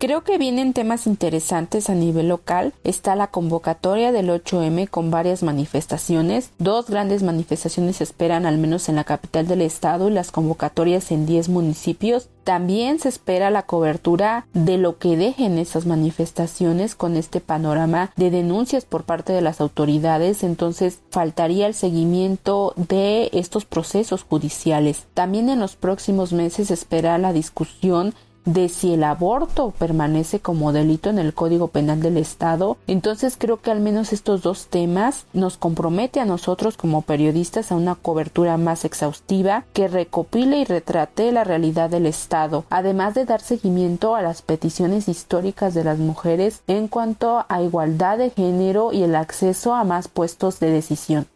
Creo 0.00 0.24
que 0.24 0.38
vienen 0.38 0.72
temas 0.72 1.06
interesantes 1.06 1.90
a 1.90 1.94
nivel 1.94 2.28
local. 2.28 2.72
Está 2.84 3.16
la 3.16 3.26
convocatoria 3.26 4.12
del 4.12 4.30
8M 4.30 4.88
con 4.88 5.10
varias 5.10 5.42
manifestaciones. 5.42 6.52
Dos 6.56 6.88
grandes 6.88 7.22
manifestaciones 7.22 7.96
se 7.96 8.04
esperan 8.04 8.46
al 8.46 8.56
menos 8.56 8.88
en 8.88 8.96
la 8.96 9.04
capital 9.04 9.46
del 9.46 9.60
estado 9.60 10.08
y 10.08 10.12
las 10.12 10.30
convocatorias 10.30 11.10
en 11.10 11.26
10 11.26 11.50
municipios. 11.50 12.30
También 12.44 12.98
se 12.98 13.10
espera 13.10 13.50
la 13.50 13.64
cobertura 13.64 14.46
de 14.54 14.78
lo 14.78 14.96
que 14.96 15.18
dejen 15.18 15.58
esas 15.58 15.84
manifestaciones 15.84 16.94
con 16.94 17.14
este 17.14 17.42
panorama 17.42 18.10
de 18.16 18.30
denuncias 18.30 18.86
por 18.86 19.04
parte 19.04 19.34
de 19.34 19.42
las 19.42 19.60
autoridades. 19.60 20.44
Entonces 20.44 21.00
faltaría 21.10 21.66
el 21.66 21.74
seguimiento 21.74 22.72
de 22.76 23.28
estos 23.34 23.66
procesos 23.66 24.22
judiciales. 24.22 25.04
También 25.12 25.50
en 25.50 25.60
los 25.60 25.76
próximos 25.76 26.32
meses 26.32 26.68
se 26.68 26.74
espera 26.74 27.18
la 27.18 27.34
discusión 27.34 28.14
de 28.44 28.68
si 28.68 28.94
el 28.94 29.04
aborto 29.04 29.72
permanece 29.78 30.40
como 30.40 30.72
delito 30.72 31.10
en 31.10 31.18
el 31.18 31.34
Código 31.34 31.68
Penal 31.68 32.00
del 32.00 32.16
Estado, 32.16 32.76
entonces 32.86 33.36
creo 33.38 33.60
que 33.60 33.70
al 33.70 33.80
menos 33.80 34.12
estos 34.12 34.42
dos 34.42 34.66
temas 34.66 35.26
nos 35.32 35.56
compromete 35.56 36.20
a 36.20 36.24
nosotros 36.24 36.76
como 36.76 37.02
periodistas 37.02 37.70
a 37.70 37.76
una 37.76 37.94
cobertura 37.94 38.56
más 38.56 38.84
exhaustiva 38.84 39.64
que 39.72 39.88
recopile 39.88 40.58
y 40.58 40.64
retrate 40.64 41.32
la 41.32 41.44
realidad 41.44 41.90
del 41.90 42.06
Estado, 42.06 42.64
además 42.70 43.14
de 43.14 43.24
dar 43.24 43.40
seguimiento 43.40 44.14
a 44.14 44.22
las 44.22 44.42
peticiones 44.42 45.08
históricas 45.08 45.74
de 45.74 45.84
las 45.84 45.98
mujeres 45.98 46.62
en 46.66 46.88
cuanto 46.88 47.44
a 47.48 47.62
igualdad 47.62 48.18
de 48.18 48.30
género 48.30 48.92
y 48.92 49.02
el 49.02 49.14
acceso 49.14 49.74
a 49.74 49.84
más 49.84 50.08
puestos 50.08 50.60
de 50.60 50.70
decisión. 50.70 51.26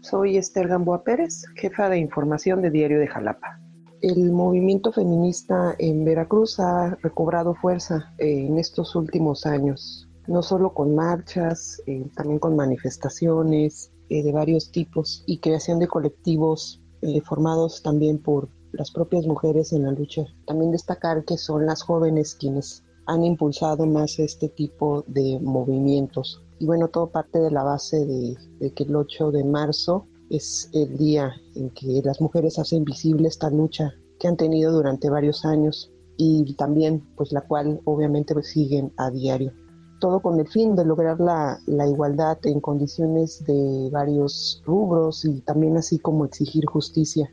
Soy 0.00 0.38
Esther 0.38 0.68
Gamboa 0.68 1.02
Pérez, 1.04 1.44
jefa 1.56 1.88
de 1.90 1.98
información 1.98 2.62
de 2.62 2.70
Diario 2.70 2.98
de 2.98 3.08
Jalapa. 3.08 3.60
El 4.00 4.32
movimiento 4.32 4.90
feminista 4.90 5.74
en 5.78 6.04
Veracruz 6.04 6.58
ha 6.60 6.96
recobrado 7.02 7.54
fuerza 7.54 8.14
eh, 8.18 8.46
en 8.46 8.58
estos 8.58 8.94
últimos 8.94 9.44
años, 9.44 10.08
no 10.28 10.42
solo 10.42 10.72
con 10.72 10.94
marchas, 10.94 11.82
eh, 11.86 12.06
también 12.14 12.38
con 12.38 12.56
manifestaciones 12.56 13.92
eh, 14.08 14.22
de 14.22 14.32
varios 14.32 14.70
tipos 14.70 15.22
y 15.26 15.40
creación 15.40 15.78
de 15.78 15.88
colectivos 15.88 16.82
formados 17.24 17.82
también 17.82 18.18
por 18.18 18.48
las 18.72 18.90
propias 18.90 19.26
mujeres 19.26 19.72
en 19.72 19.84
la 19.84 19.92
lucha. 19.92 20.24
También 20.46 20.72
destacar 20.72 21.24
que 21.24 21.36
son 21.36 21.66
las 21.66 21.82
jóvenes 21.82 22.34
quienes 22.34 22.82
han 23.06 23.24
impulsado 23.24 23.86
más 23.86 24.18
este 24.18 24.48
tipo 24.48 25.04
de 25.06 25.38
movimientos. 25.40 26.42
Y 26.58 26.66
bueno, 26.66 26.88
todo 26.88 27.10
parte 27.10 27.38
de 27.38 27.50
la 27.50 27.62
base 27.62 28.04
de, 28.04 28.72
que 28.72 28.84
el 28.84 28.96
8 28.96 29.30
de 29.30 29.44
marzo 29.44 30.06
es 30.28 30.68
el 30.72 30.96
día 30.96 31.32
en 31.54 31.70
que 31.70 32.02
las 32.04 32.20
mujeres 32.20 32.58
hacen 32.58 32.84
visible 32.84 33.28
esta 33.28 33.48
lucha 33.48 33.94
que 34.18 34.26
han 34.26 34.36
tenido 34.36 34.72
durante 34.72 35.08
varios 35.08 35.44
años 35.44 35.92
y 36.16 36.54
también 36.54 37.06
pues 37.16 37.30
la 37.32 37.42
cual 37.42 37.80
obviamente 37.84 38.34
pues, 38.34 38.48
siguen 38.48 38.92
a 38.96 39.10
diario. 39.10 39.52
Todo 40.00 40.20
con 40.20 40.40
el 40.40 40.48
fin 40.48 40.74
de 40.74 40.84
lograr 40.84 41.20
la, 41.20 41.58
la, 41.66 41.86
igualdad 41.86 42.38
en 42.44 42.60
condiciones 42.60 43.44
de 43.46 43.88
varios 43.92 44.62
rubros 44.66 45.24
y 45.24 45.40
también 45.42 45.76
así 45.76 45.98
como 45.98 46.24
exigir 46.24 46.66
justicia 46.66 47.32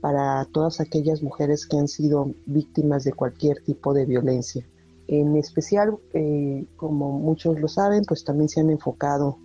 para 0.00 0.44
todas 0.52 0.80
aquellas 0.80 1.22
mujeres 1.22 1.66
que 1.66 1.78
han 1.78 1.88
sido 1.88 2.34
víctimas 2.46 3.04
de 3.04 3.12
cualquier 3.12 3.62
tipo 3.62 3.94
de 3.94 4.04
violencia. 4.04 4.66
En 5.08 5.36
especial, 5.36 5.96
eh, 6.14 6.66
como 6.76 7.18
muchos 7.18 7.60
lo 7.60 7.68
saben, 7.68 8.04
pues 8.04 8.24
también 8.24 8.48
se 8.48 8.60
han 8.60 8.70
enfocado 8.70 9.38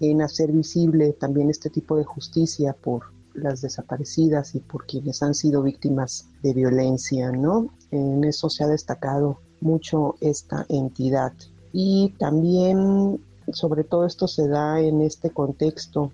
en 0.00 0.22
hacer 0.22 0.52
visible 0.52 1.12
también 1.12 1.50
este 1.50 1.68
tipo 1.68 1.96
de 1.96 2.04
justicia 2.04 2.72
por 2.72 3.02
las 3.34 3.60
desaparecidas 3.60 4.54
y 4.54 4.60
por 4.60 4.86
quienes 4.86 5.22
han 5.22 5.34
sido 5.34 5.62
víctimas 5.62 6.28
de 6.42 6.54
violencia, 6.54 7.30
¿no? 7.32 7.70
En 7.90 8.24
eso 8.24 8.48
se 8.48 8.64
ha 8.64 8.68
destacado 8.68 9.38
mucho 9.60 10.16
esta 10.20 10.64
entidad. 10.68 11.32
Y 11.72 12.14
también, 12.18 13.20
sobre 13.52 13.84
todo 13.84 14.06
esto 14.06 14.26
se 14.26 14.48
da 14.48 14.80
en 14.80 15.00
este 15.02 15.30
contexto 15.30 16.12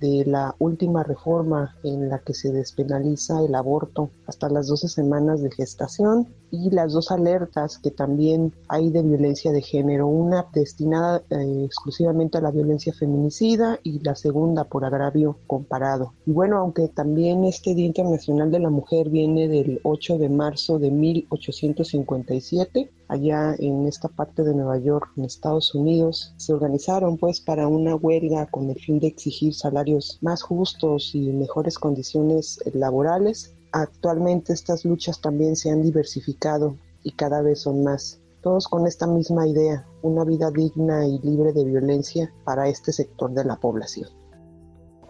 de 0.00 0.24
la 0.26 0.54
última 0.58 1.02
reforma 1.02 1.74
en 1.82 2.08
la 2.08 2.18
que 2.18 2.34
se 2.34 2.52
despenaliza 2.52 3.42
el 3.42 3.54
aborto 3.54 4.10
hasta 4.26 4.48
las 4.48 4.66
12 4.66 4.88
semanas 4.88 5.42
de 5.42 5.50
gestación 5.50 6.28
y 6.50 6.70
las 6.70 6.92
dos 6.92 7.10
alertas 7.10 7.78
que 7.78 7.90
también 7.90 8.52
hay 8.68 8.90
de 8.90 9.02
violencia 9.02 9.52
de 9.52 9.62
género, 9.62 10.06
una 10.06 10.46
destinada 10.52 11.22
eh, 11.30 11.64
exclusivamente 11.64 12.38
a 12.38 12.40
la 12.40 12.50
violencia 12.50 12.92
feminicida 12.92 13.78
y 13.82 14.00
la 14.00 14.14
segunda 14.14 14.64
por 14.64 14.84
agravio 14.84 15.38
comparado. 15.46 16.12
Y 16.26 16.32
bueno, 16.32 16.58
aunque 16.58 16.88
también 16.88 17.44
este 17.44 17.74
Día 17.74 17.86
Internacional 17.86 18.50
de 18.50 18.60
la 18.60 18.70
Mujer 18.70 19.08
viene 19.08 19.48
del 19.48 19.80
8 19.82 20.18
de 20.18 20.28
marzo 20.28 20.78
de 20.78 20.90
1857, 20.90 22.90
allá 23.08 23.54
en 23.58 23.86
esta 23.86 24.08
parte 24.08 24.42
de 24.42 24.54
Nueva 24.54 24.78
York, 24.78 25.10
en 25.16 25.24
Estados 25.24 25.74
Unidos, 25.74 26.34
se 26.36 26.52
organizaron 26.52 27.18
pues 27.18 27.40
para 27.40 27.68
una 27.68 27.94
huelga 27.94 28.46
con 28.46 28.70
el 28.70 28.78
fin 28.78 28.98
de 28.98 29.08
exigir 29.08 29.54
salarios 29.54 30.18
más 30.20 30.42
justos 30.42 31.14
y 31.14 31.32
mejores 31.32 31.78
condiciones 31.78 32.58
laborales 32.72 33.55
Actualmente 33.78 34.54
estas 34.54 34.86
luchas 34.86 35.20
también 35.20 35.54
se 35.54 35.70
han 35.70 35.82
diversificado 35.82 36.78
y 37.02 37.12
cada 37.12 37.42
vez 37.42 37.60
son 37.60 37.84
más, 37.84 38.22
todos 38.40 38.68
con 38.68 38.86
esta 38.86 39.06
misma 39.06 39.46
idea, 39.46 39.86
una 40.00 40.24
vida 40.24 40.50
digna 40.50 41.06
y 41.06 41.18
libre 41.18 41.52
de 41.52 41.62
violencia 41.62 42.32
para 42.44 42.68
este 42.68 42.90
sector 42.90 43.32
de 43.32 43.44
la 43.44 43.56
población. 43.56 44.08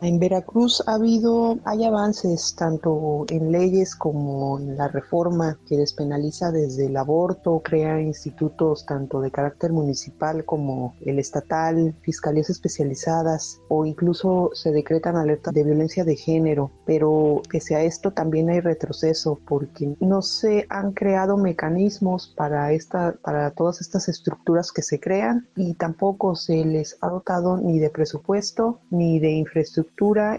En 0.02 0.18
Veracruz 0.18 0.82
ha 0.86 0.94
habido, 0.94 1.58
hay 1.64 1.84
avances 1.84 2.54
tanto 2.54 3.24
en 3.30 3.50
leyes 3.50 3.96
como 3.96 4.58
en 4.58 4.76
la 4.76 4.88
reforma 4.88 5.58
que 5.66 5.78
despenaliza 5.78 6.52
desde 6.52 6.86
el 6.86 6.98
aborto, 6.98 7.62
crea 7.64 7.98
institutos 8.02 8.84
tanto 8.84 9.22
de 9.22 9.30
carácter 9.30 9.72
municipal 9.72 10.44
como 10.44 10.94
el 11.00 11.18
estatal, 11.18 11.94
fiscalías 12.02 12.50
especializadas 12.50 13.62
o 13.68 13.86
incluso 13.86 14.50
se 14.52 14.70
decretan 14.70 15.16
alertas 15.16 15.54
de 15.54 15.64
violencia 15.64 16.04
de 16.04 16.16
género. 16.16 16.70
Pero 16.84 17.40
pese 17.50 17.74
a 17.74 17.82
esto 17.82 18.10
también 18.10 18.50
hay 18.50 18.60
retroceso 18.60 19.40
porque 19.48 19.96
no 20.00 20.20
se 20.20 20.66
han 20.68 20.92
creado 20.92 21.38
mecanismos 21.38 22.34
para, 22.36 22.70
esta, 22.72 23.14
para 23.22 23.50
todas 23.52 23.80
estas 23.80 24.10
estructuras 24.10 24.72
que 24.72 24.82
se 24.82 25.00
crean 25.00 25.48
y 25.56 25.72
tampoco 25.74 26.34
se 26.34 26.66
les 26.66 26.98
ha 27.00 27.08
dotado 27.08 27.56
ni 27.56 27.78
de 27.78 27.88
presupuesto 27.88 28.80
ni 28.90 29.18
de 29.20 29.30
infraestructura 29.30 29.85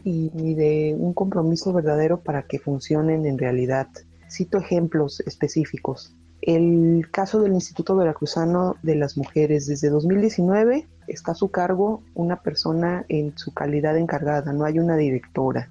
y 0.04 0.54
de 0.56 0.96
un 0.98 1.13
compromiso 1.13 1.74
verdadero 1.74 2.20
para 2.20 2.44
que 2.44 2.60
funcionen 2.60 3.25
en 3.25 3.38
realidad. 3.38 3.88
Cito 4.30 4.58
ejemplos 4.58 5.22
específicos. 5.22 6.13
El 6.42 7.08
caso 7.12 7.42
del 7.42 7.54
Instituto 7.54 7.96
Veracruzano 7.96 8.75
de 8.84 8.96
las 8.96 9.18
Mujeres. 9.18 9.68
Desde 9.68 9.89
2019 9.89 10.88
está 11.08 11.32
a 11.32 11.36
su 11.36 11.50
cargo 11.50 12.04
una 12.13 12.42
persona 12.42 13.06
en 13.10 13.38
su 13.38 13.54
calidad 13.54 13.98
encargada, 13.98 14.54
no 14.54 14.66
hay 14.66 14.80
una 14.80 14.98
directora. 14.98 15.70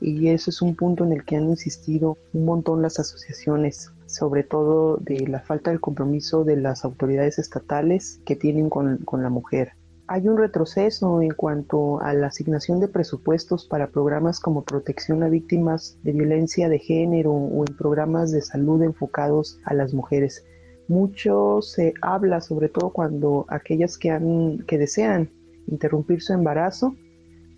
y 0.00 0.28
ese 0.28 0.50
es 0.50 0.62
un 0.62 0.76
punto 0.76 1.04
en 1.04 1.12
el 1.12 1.24
que 1.24 1.34
han 1.34 1.48
insistido 1.48 2.16
un 2.32 2.44
montón 2.44 2.82
las 2.82 3.00
asociaciones 3.00 3.90
sobre 4.08 4.42
todo 4.42 4.96
de 4.96 5.26
la 5.26 5.40
falta 5.40 5.70
de 5.70 5.78
compromiso 5.78 6.42
de 6.42 6.56
las 6.56 6.84
autoridades 6.84 7.38
estatales 7.38 8.20
que 8.24 8.36
tienen 8.36 8.70
con, 8.70 8.98
con 8.98 9.22
la 9.22 9.28
mujer. 9.28 9.72
Hay 10.10 10.26
un 10.26 10.38
retroceso 10.38 11.20
en 11.20 11.32
cuanto 11.32 12.00
a 12.00 12.14
la 12.14 12.28
asignación 12.28 12.80
de 12.80 12.88
presupuestos 12.88 13.66
para 13.66 13.90
programas 13.90 14.40
como 14.40 14.64
protección 14.64 15.22
a 15.22 15.28
víctimas 15.28 15.98
de 16.02 16.12
violencia 16.12 16.70
de 16.70 16.78
género 16.78 17.30
o 17.32 17.62
en 17.68 17.76
programas 17.76 18.32
de 18.32 18.40
salud 18.40 18.82
enfocados 18.82 19.60
a 19.64 19.74
las 19.74 19.92
mujeres. 19.92 20.46
Mucho 20.88 21.60
se 21.60 21.92
habla, 22.00 22.40
sobre 22.40 22.70
todo 22.70 22.88
cuando 22.90 23.44
aquellas 23.48 23.98
que, 23.98 24.10
han, 24.10 24.64
que 24.66 24.78
desean 24.78 25.30
interrumpir 25.66 26.22
su 26.22 26.32
embarazo, 26.32 26.96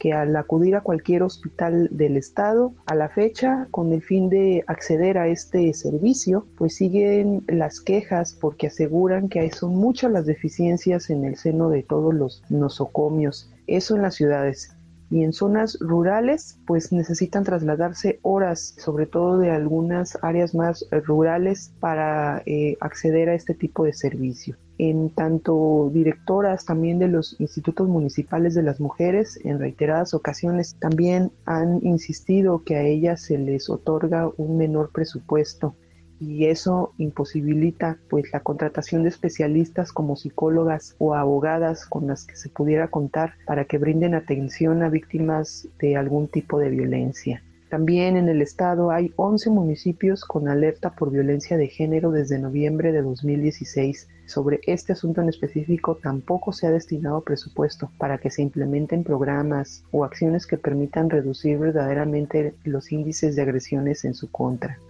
que 0.01 0.15
al 0.15 0.35
acudir 0.35 0.75
a 0.75 0.81
cualquier 0.81 1.23
hospital 1.23 1.89
del 1.93 2.17
estado 2.17 2.73
a 2.87 2.95
la 2.97 3.11
fecha 3.11 3.69
con 3.71 3.93
el 3.93 4.03
fin 4.03 4.31
de 4.31 4.65
acceder 4.67 5.19
a 5.19 5.29
este 5.29 5.73
servicio, 5.75 6.47
pues 6.57 6.75
siguen 6.75 7.45
las 7.47 7.81
quejas 7.81 8.37
porque 8.41 8.69
aseguran 8.69 9.29
que 9.29 9.49
son 9.53 9.77
muchas 9.77 10.11
las 10.11 10.27
deficiencias 10.27 11.11
en 11.11 11.25
el 11.25 11.37
seno 11.37 11.69
de 11.69 11.83
todos 11.83 12.15
los 12.15 12.43
nosocomios. 12.49 13.53
Eso 13.67 13.95
en 13.95 14.03
las 14.03 14.15
ciudades 14.15 14.75
y 15.11 15.23
en 15.23 15.33
zonas 15.33 15.77
rurales 15.81 16.59
pues 16.67 16.93
necesitan 16.93 17.45
trasladarse 17.45 18.21
horas, 18.23 18.75
sobre 18.79 19.07
todo 19.07 19.39
de 19.39 19.51
algunas 19.51 20.17
áreas 20.23 20.55
más 20.55 20.87
rurales 21.05 21.73
para 21.79 22.43
eh, 22.47 22.77
acceder 22.81 23.29
a 23.29 23.35
este 23.35 23.55
tipo 23.55 23.85
de 23.85 23.93
servicio. 23.93 24.57
En 24.83 25.11
tanto 25.11 25.91
directoras 25.93 26.65
también 26.65 26.99
de 26.99 27.09
los 27.09 27.39
institutos 27.39 27.87
municipales 27.87 28.55
de 28.55 28.63
las 28.63 28.81
mujeres 28.81 29.39
en 29.45 29.59
reiteradas 29.59 30.15
ocasiones 30.15 30.75
también 30.81 31.33
han 31.45 31.85
insistido 31.85 32.65
que 32.65 32.77
a 32.77 32.83
ellas 32.83 33.21
se 33.21 33.37
les 33.37 33.69
otorga 33.69 34.31
un 34.39 34.57
menor 34.57 34.91
presupuesto 34.91 35.75
y 36.19 36.47
eso 36.47 36.95
imposibilita 36.97 37.99
pues 38.09 38.33
la 38.33 38.41
contratación 38.41 39.03
de 39.03 39.11
especialistas 39.11 39.93
como 39.93 40.17
psicólogas 40.17 40.97
o 40.97 41.15
abogadas 41.15 41.85
con 41.85 42.07
las 42.07 42.25
que 42.25 42.37
se 42.37 42.49
pudiera 42.49 42.89
contar 42.89 43.35
para 43.45 43.67
que 43.67 43.77
brinden 43.77 44.15
atención 44.15 44.83
a 44.83 44.89
víctimas 44.89 45.69
de 45.79 45.99
algún 45.99 46.27
tipo 46.27 46.59
de 46.59 46.71
violencia. 46.71 47.43
También 47.71 48.17
en 48.17 48.29
el 48.29 48.43
estado 48.43 48.91
hay 48.91 49.13
11 49.15 49.49
municipios 49.51 50.25
con 50.25 50.49
alerta 50.49 50.91
por 50.91 51.13
violencia 51.13 51.57
de 51.57 51.69
género 51.69 52.11
desde 52.11 52.41
noviembre 52.41 52.91
de 52.91 53.01
2016. 53.01 54.09
Sobre 54.27 54.59
este 54.67 54.93
asunto 54.93 55.21
en 55.21 55.29
específico 55.29 55.95
tampoco 55.95 56.53
se 56.53 56.67
ha 56.67 56.73
destinado 56.73 57.21
presupuesto 57.21 57.89
para 57.97 58.19
que 58.19 58.31
se 58.31 58.43
implementen 58.43 59.05
programas 59.05 59.85
o 59.93 60.05
acciones 60.05 60.49
que 60.49 60.59
permitan 60.59 61.11
reducir 61.11 61.59
verdaderamente 61.59 62.55
los 62.65 62.91
índices 62.91 63.37
de 63.37 63.43
agresiones 63.43 64.05
en 64.05 64.15
su 64.15 64.29
contra. 64.33 64.81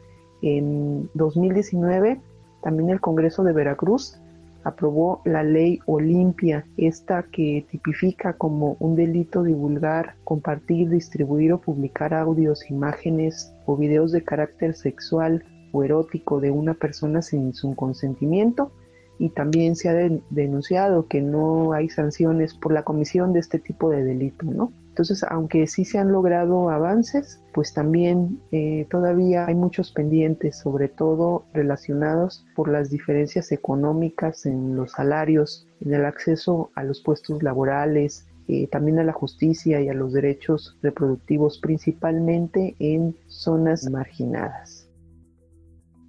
En 0.40 1.10
2019, 1.12 2.18
también 2.62 2.88
el 2.88 3.00
Congreso 3.00 3.44
de 3.44 3.52
Veracruz 3.52 4.18
aprobó 4.64 5.22
la 5.24 5.42
ley 5.42 5.80
Olimpia, 5.86 6.64
esta 6.76 7.22
que 7.24 7.64
tipifica 7.70 8.34
como 8.34 8.76
un 8.78 8.96
delito 8.96 9.42
divulgar, 9.42 10.14
compartir, 10.24 10.88
distribuir 10.88 11.52
o 11.52 11.60
publicar 11.60 12.14
audios, 12.14 12.70
imágenes 12.70 13.52
o 13.66 13.76
videos 13.76 14.12
de 14.12 14.22
carácter 14.22 14.74
sexual 14.74 15.44
o 15.72 15.84
erótico 15.84 16.40
de 16.40 16.50
una 16.50 16.74
persona 16.74 17.22
sin 17.22 17.54
su 17.54 17.74
consentimiento 17.74 18.72
y 19.18 19.28
también 19.30 19.76
se 19.76 19.88
ha 19.88 19.94
denunciado 20.30 21.06
que 21.06 21.20
no 21.20 21.72
hay 21.72 21.90
sanciones 21.90 22.54
por 22.54 22.72
la 22.72 22.84
comisión 22.84 23.32
de 23.32 23.40
este 23.40 23.58
tipo 23.58 23.90
de 23.90 24.02
delito, 24.02 24.46
¿no? 24.46 24.72
Entonces, 25.00 25.26
aunque 25.30 25.66
sí 25.66 25.86
se 25.86 25.96
han 25.96 26.12
logrado 26.12 26.68
avances, 26.68 27.40
pues 27.54 27.72
también 27.72 28.38
eh, 28.52 28.86
todavía 28.90 29.46
hay 29.46 29.54
muchos 29.54 29.92
pendientes, 29.92 30.58
sobre 30.58 30.88
todo 30.88 31.46
relacionados 31.54 32.44
por 32.54 32.68
las 32.68 32.90
diferencias 32.90 33.50
económicas 33.50 34.44
en 34.44 34.76
los 34.76 34.92
salarios, 34.92 35.66
en 35.80 35.94
el 35.94 36.04
acceso 36.04 36.70
a 36.74 36.84
los 36.84 37.00
puestos 37.00 37.42
laborales, 37.42 38.26
eh, 38.46 38.66
también 38.66 38.98
a 38.98 39.04
la 39.04 39.14
justicia 39.14 39.80
y 39.80 39.88
a 39.88 39.94
los 39.94 40.12
derechos 40.12 40.76
reproductivos, 40.82 41.58
principalmente 41.60 42.76
en 42.78 43.16
zonas 43.26 43.88
marginadas. 43.88 44.86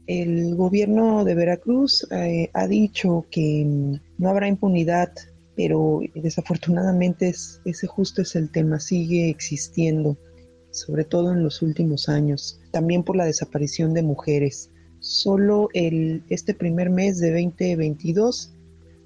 El 0.06 0.58
gobierno 0.58 1.24
de 1.24 1.36
Veracruz 1.36 2.06
eh, 2.12 2.50
ha 2.52 2.68
dicho 2.68 3.26
que 3.32 3.64
mm, 3.66 4.22
no 4.22 4.30
habrá 4.30 4.50
impunidad 4.50 5.14
pero 5.56 6.02
desafortunadamente 6.16 7.34
ese 7.66 7.88
justo 7.88 8.22
es 8.22 8.36
el 8.36 8.52
tema, 8.52 8.80
sigue 8.80 9.30
existiendo, 9.30 10.18
sobre 10.72 11.04
todo 11.04 11.34
en 11.34 11.44
los 11.44 11.62
últimos 11.62 12.10
años, 12.10 12.60
también 12.72 13.04
por 13.04 13.16
la 13.16 13.26
desaparición 13.26 13.94
de 13.94 14.04
mujeres. 14.04 14.72
Solo 15.00 15.70
el, 15.74 16.24
este 16.30 16.54
primer 16.54 16.90
mes 16.90 17.20
de 17.20 17.32
2022 17.32 18.54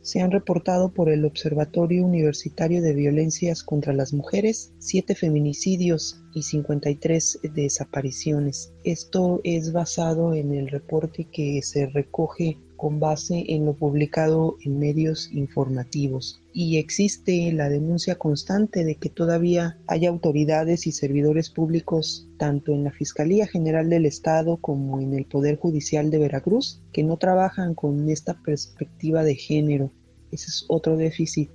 se 0.05 0.21
han 0.21 0.29
reportado 0.29 0.93
por 0.93 1.10
el 1.10 1.25
Observatorio 1.25 2.05
Universitario 2.05 2.84
de 2.84 2.93
Violencias 2.93 3.63
contra 3.63 3.91
las 3.91 4.13
Mujeres 4.13 4.71
siete 4.77 5.15
feminicidios 5.15 6.21
y 6.36 6.43
53 6.43 7.39
desapariciones. 7.55 8.71
Esto 8.84 9.41
es 9.43 9.71
basado 9.71 10.36
en 10.36 10.53
el 10.53 10.67
reporte 10.67 11.25
que 11.31 11.60
se 11.63 11.88
recoge 11.88 12.60
con 12.77 12.99
base 12.99 13.45
en 13.47 13.65
lo 13.65 13.73
publicado 13.73 14.57
en 14.63 14.79
medios 14.79 15.29
informativos. 15.31 16.41
Y 16.53 16.77
existe 16.77 17.51
la 17.51 17.69
denuncia 17.69 18.15
constante 18.15 18.83
de 18.83 18.95
que 18.95 19.09
todavía 19.09 19.77
hay 19.88 20.05
autoridades 20.05 20.88
y 20.88 20.91
servidores 20.91 21.49
públicos, 21.49 22.27
tanto 22.38 22.71
en 22.71 22.83
la 22.83 22.91
Fiscalía 22.91 23.47
General 23.47 23.89
del 23.89 24.05
Estado 24.05 24.57
como 24.57 24.99
en 24.99 25.13
el 25.13 25.25
Poder 25.25 25.57
Judicial 25.57 26.09
de 26.11 26.19
Veracruz, 26.19 26.81
que 26.91 27.03
no 27.03 27.17
trabajan 27.17 27.75
con 27.75 28.09
esta 28.09 28.33
perspectiva 28.41 29.23
de 29.23 29.35
género. 29.35 29.91
Ese 30.31 30.47
es 30.47 30.65
otro 30.67 30.97
déficit 30.97 31.49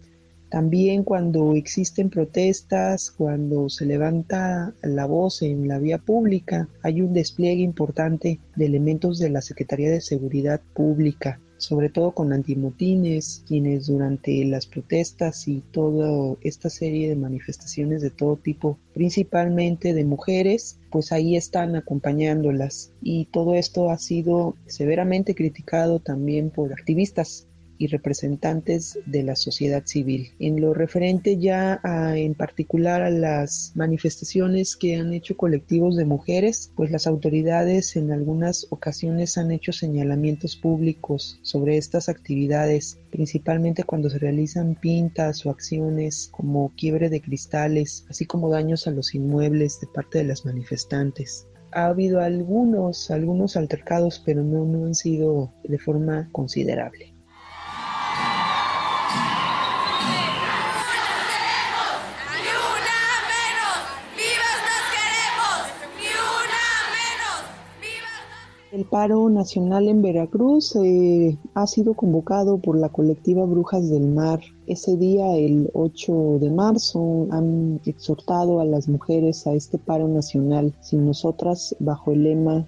también 0.51 1.05
cuando 1.05 1.55
existen 1.55 2.11
protestas, 2.11 3.13
cuando 3.13 3.69
se 3.69 3.87
levanta 3.87 4.75
la 4.83 5.07
voz 5.07 5.43
en 5.43 5.69
la 5.69 5.79
vía 5.79 5.99
pública, 5.99 6.69
hay 6.83 7.01
un 7.01 7.13
despliegue 7.13 7.63
importante 7.63 8.41
de 8.57 8.67
elementos 8.67 9.21
de 9.21 9.31
la 9.31 9.43
Secretaría 9.43 9.91
de 9.91 10.01
Seguridad 10.01 10.61
Pública, 10.75 11.39
sobre 11.57 11.89
todo 11.89 12.13
con 12.13 12.33
antimotines, 12.33 13.45
quienes 13.47 13.87
durante 13.87 14.45
las 14.45 14.67
protestas 14.67 15.47
y 15.47 15.63
toda 15.71 16.37
esta 16.41 16.69
serie 16.69 17.09
de 17.09 17.17
manifestaciones 17.17 18.03
de 18.03 18.11
todo 18.11 18.37
tipo, 18.37 18.77
principalmente 18.93 19.95
de 19.95 20.05
mujeres, 20.05 20.81
pues 20.91 21.13
ahí 21.13 21.37
están 21.37 21.77
acompañándolas. 21.77 22.93
Y 23.03 23.27
todo 23.27 23.55
esto 23.55 23.91
ha 23.91 23.99
sido 23.99 24.57
severamente 24.67 25.37
criticado 25.37 26.01
también 26.01 26.51
por 26.51 26.73
activistas 26.73 27.47
y 27.81 27.87
representantes 27.87 28.99
de 29.07 29.23
la 29.23 29.35
sociedad 29.35 29.87
civil. 29.87 30.29
En 30.39 30.61
lo 30.61 30.75
referente 30.75 31.39
ya 31.39 31.81
en 32.15 32.35
particular 32.35 33.01
a 33.01 33.09
las 33.09 33.73
manifestaciones 33.75 34.77
que 34.77 34.97
han 34.97 35.15
hecho 35.15 35.35
colectivos 35.37 35.97
de 35.97 36.05
mujeres, 36.05 36.71
pues 36.77 36.91
las 36.91 37.07
autoridades 37.07 37.97
en 37.97 38.13
algunas 38.13 38.67
ocasiones 38.69 39.39
han 39.39 39.51
hecho 39.51 39.73
señalamientos 39.73 40.57
públicos 40.57 41.41
sobre 41.43 41.79
estas 41.79 42.11
actividades, 42.11 42.99
principalmente 43.11 43.85
cuando 43.85 44.11
se 44.11 44.19
realizan 44.19 44.75
pintas 44.75 45.47
o 45.47 45.51
acciones 45.51 46.29
como 46.31 46.75
quiebre 46.77 47.09
de 47.09 47.23
cristales, 47.23 48.05
así 48.11 48.27
como 48.27 48.51
daños 48.51 48.87
a 48.87 48.91
los 48.91 49.15
inmuebles 49.15 49.81
de 49.81 49.87
parte 49.87 50.19
de 50.19 50.25
las 50.25 50.45
manifestantes 50.45 51.47
ha 51.73 51.87
habido 51.87 52.21
algunos, 52.21 53.13
algunos 53.13 53.57
altercados, 53.57 54.21
pero 54.27 54.43
no, 54.43 54.65
no 54.65 54.87
han 54.87 54.97
sido 54.97 55.53
de 55.63 55.79
forma 55.79 56.29
considerable. 56.33 57.15
Paro 68.91 69.31
nacional 69.31 69.87
en 69.87 70.03
Veracruz 70.03 70.75
eh, 70.75 71.39
ha 71.55 71.67
sido 71.69 71.95
convocado 71.95 72.59
por 72.59 72.77
la 72.77 72.89
colectiva 72.89 73.45
Brujas 73.45 73.89
del 73.89 74.09
Mar. 74.09 74.41
Ese 74.67 74.97
día, 74.97 75.37
el 75.37 75.71
8 75.75 76.39
de 76.41 76.51
marzo, 76.51 77.29
han 77.31 77.81
exhortado 77.87 78.61
a 78.61 78.65
las 78.65 78.89
mujeres 78.89 79.47
a 79.47 79.53
este 79.55 79.79
paro 79.79 80.09
nacional 80.09 80.75
sin 80.81 81.07
nosotras 81.07 81.77
bajo 81.79 82.11
el 82.11 82.25
lema 82.25 82.67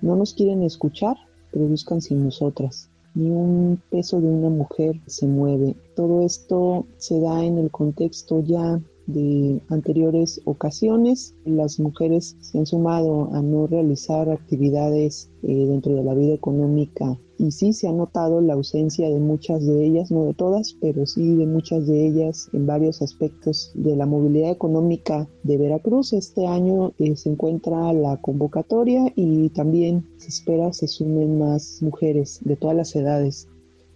No 0.00 0.16
nos 0.16 0.32
quieren 0.32 0.62
escuchar, 0.62 1.16
produzcan 1.52 2.00
sin 2.00 2.24
nosotras. 2.24 2.88
Ni 3.14 3.28
un 3.28 3.82
peso 3.90 4.18
de 4.20 4.28
una 4.28 4.48
mujer 4.48 4.98
se 5.06 5.26
mueve. 5.26 5.76
Todo 5.94 6.22
esto 6.22 6.86
se 6.96 7.20
da 7.20 7.44
en 7.44 7.58
el 7.58 7.70
contexto 7.70 8.40
ya 8.40 8.80
de 9.12 9.60
anteriores 9.68 10.40
ocasiones. 10.44 11.34
Las 11.44 11.78
mujeres 11.80 12.36
se 12.40 12.58
han 12.58 12.66
sumado 12.66 13.32
a 13.32 13.42
no 13.42 13.66
realizar 13.66 14.30
actividades 14.30 15.30
eh, 15.42 15.66
dentro 15.66 15.94
de 15.94 16.04
la 16.04 16.14
vida 16.14 16.34
económica 16.34 17.18
y 17.40 17.52
sí 17.52 17.72
se 17.72 17.88
ha 17.88 17.92
notado 17.92 18.42
la 18.42 18.52
ausencia 18.52 19.08
de 19.08 19.18
muchas 19.18 19.64
de 19.64 19.86
ellas, 19.86 20.10
no 20.10 20.26
de 20.26 20.34
todas, 20.34 20.76
pero 20.78 21.06
sí 21.06 21.36
de 21.36 21.46
muchas 21.46 21.86
de 21.86 22.06
ellas 22.06 22.50
en 22.52 22.66
varios 22.66 23.00
aspectos 23.00 23.72
de 23.74 23.96
la 23.96 24.04
movilidad 24.04 24.50
económica 24.50 25.26
de 25.42 25.56
Veracruz. 25.56 26.12
Este 26.12 26.46
año 26.46 26.92
eh, 26.98 27.16
se 27.16 27.30
encuentra 27.30 27.94
la 27.94 28.18
convocatoria 28.18 29.10
y 29.16 29.48
también 29.48 30.06
se 30.18 30.28
espera 30.28 30.74
se 30.74 30.86
sumen 30.86 31.38
más 31.38 31.80
mujeres 31.80 32.40
de 32.44 32.56
todas 32.56 32.76
las 32.76 32.94
edades. 32.94 33.48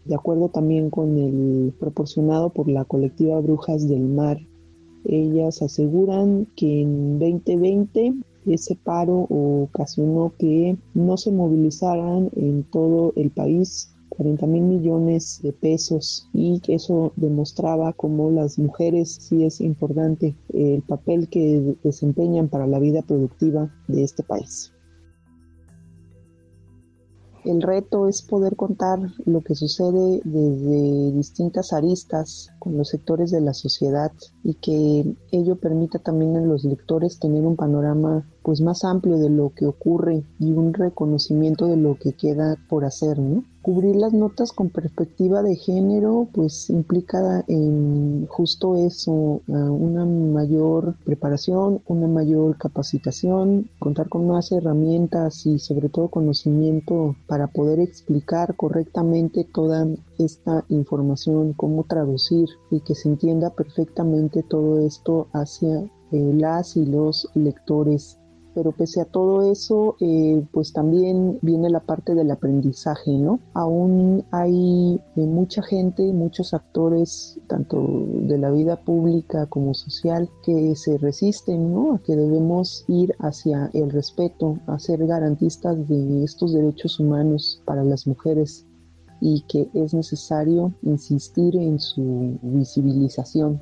De 0.07 0.14
acuerdo 0.14 0.48
también 0.48 0.88
con 0.88 1.18
el 1.18 1.74
proporcionado 1.79 2.48
por 2.50 2.68
la 2.68 2.87
colectiva 2.87 3.40
Brujas 3.40 3.87
del 3.87 4.05
Mar, 4.05 4.38
ellas 5.05 5.62
aseguran 5.62 6.47
que 6.57 6.83
en 6.83 7.19
2020 7.19 8.14
ese 8.47 8.77
paro 8.77 9.27
ocasionó 9.31 10.33
que 10.38 10.77
no 10.95 11.17
se 11.17 11.33
movilizaran 11.33 12.31
en 12.37 12.64
todo 12.64 13.12
el 13.17 13.31
país 13.31 13.95
40 14.11 14.47
mil 14.47 14.62
millones 14.62 15.40
de 15.43 15.53
pesos 15.53 16.29
y 16.33 16.61
eso 16.69 17.12
demostraba 17.17 17.93
cómo 17.93 18.31
las 18.31 18.59
mujeres 18.59 19.17
sí 19.21 19.45
es 19.45 19.61
importante 19.61 20.37
el 20.53 20.83
papel 20.83 21.29
que 21.29 21.77
desempeñan 21.83 22.49
para 22.49 22.67
la 22.67 22.79
vida 22.79 23.03
productiva 23.03 23.73
de 23.88 24.05
este 24.05 24.23
país. 24.23 24.73
El 27.44 27.61
reto 27.61 28.09
es 28.09 28.22
poder 28.22 28.57
contar 28.57 28.98
lo 29.26 29.42
que 29.42 29.54
sucede 29.54 30.22
desde 30.24 31.12
distintas 31.12 31.74
aristas 31.74 32.50
con 32.59 32.78
los 32.78 32.88
sectores 32.88 33.30
de 33.30 33.42
la 33.42 33.52
sociedad 33.52 34.12
y 34.42 34.54
que 34.54 35.14
ello 35.30 35.57
permita 35.57 35.98
también 35.98 36.37
a 36.37 36.40
los 36.40 36.64
lectores 36.64 37.18
tener 37.18 37.44
un 37.44 37.57
panorama 37.57 38.26
pues 38.44 38.61
más 38.61 38.85
amplio 38.85 39.16
de 39.16 39.30
lo 39.30 39.52
que 39.57 39.66
ocurre 39.66 40.22
y 40.38 40.52
un 40.52 40.74
reconocimiento 40.74 41.66
de 41.66 41.78
lo 41.78 41.98
que 41.98 42.12
queda 42.12 42.59
por 42.68 42.85
hacer, 42.85 43.18
¿no? 43.18 43.42
Cubrir 43.62 43.96
las 43.96 44.12
notas 44.12 44.52
con 44.52 44.68
perspectiva 44.68 45.42
de 45.42 45.57
género 45.57 46.28
pues 46.35 46.68
implica 46.68 47.42
en 47.48 48.26
justo 48.28 48.76
eso, 48.76 49.40
una 49.46 50.04
mayor 50.04 50.94
preparación, 51.07 51.80
una 51.87 52.07
mayor 52.07 52.59
capacitación, 52.59 53.70
contar 53.78 54.11
con 54.11 54.28
más 54.28 54.52
herramientas 54.52 55.46
y 55.46 55.59
sobre 55.59 55.88
todo 55.88 56.09
conocimiento 56.09 57.16
para 57.26 57.46
poder 57.46 57.80
explicar 57.80 58.54
correctamente 58.54 59.48
toda 59.54 59.88
esta 60.18 60.66
información, 60.68 61.54
cómo 61.54 61.85
traducir 61.85 62.50
y 62.70 62.80
que 62.80 62.94
se 62.94 63.09
entienda 63.09 63.48
perfectamente 63.48 64.42
todo 64.42 64.80
esto 64.80 65.28
hacia 65.33 65.78
eh, 66.12 66.35
las 66.35 66.76
y 66.76 66.85
los 66.85 67.26
lectores 67.35 68.18
pero 68.55 68.73
pese 68.73 69.01
a 69.01 69.05
todo 69.05 69.51
eso, 69.51 69.97
eh, 70.01 70.45
pues 70.53 70.73
también 70.73 71.38
viene 71.43 71.71
la 71.71 71.81
parte 71.81 72.14
del 72.14 72.31
aprendizaje, 72.31 73.12
¿no? 73.12 73.40
Aún 73.53 74.25
hay 74.31 75.01
eh, 75.17 75.21
mucha 75.27 75.62
gente, 75.62 76.12
muchos 76.12 76.55
actores, 76.55 77.38
tanto 77.47 78.07
de 78.23 78.38
la 78.38 78.51
vida 78.51 78.77
pública 78.77 79.47
como 79.47 79.75
social, 79.75 80.29
que 80.45 80.77
se 80.77 80.99
resisten, 80.99 81.73
¿no? 81.73 81.95
A 81.95 81.99
que 81.99 82.17
debemos 82.17 82.85
ir 82.88 83.14
hacia 83.19 83.71
el 83.75 83.90
respeto, 83.90 84.59
a 84.67 84.79
ser 84.79 85.07
garantistas 85.07 85.88
de 85.88 86.25
estos 86.25 86.53
derechos 86.53 87.01
humanos 87.01 87.61
para 87.64 87.83
las 87.85 88.07
mujeres 88.07 88.67
y 89.21 89.43
que 89.49 89.69
es 89.75 89.95
necesario 89.95 90.73
insistir 90.83 91.57
en 91.57 91.81
su 91.81 92.38
visibilización. 92.43 93.59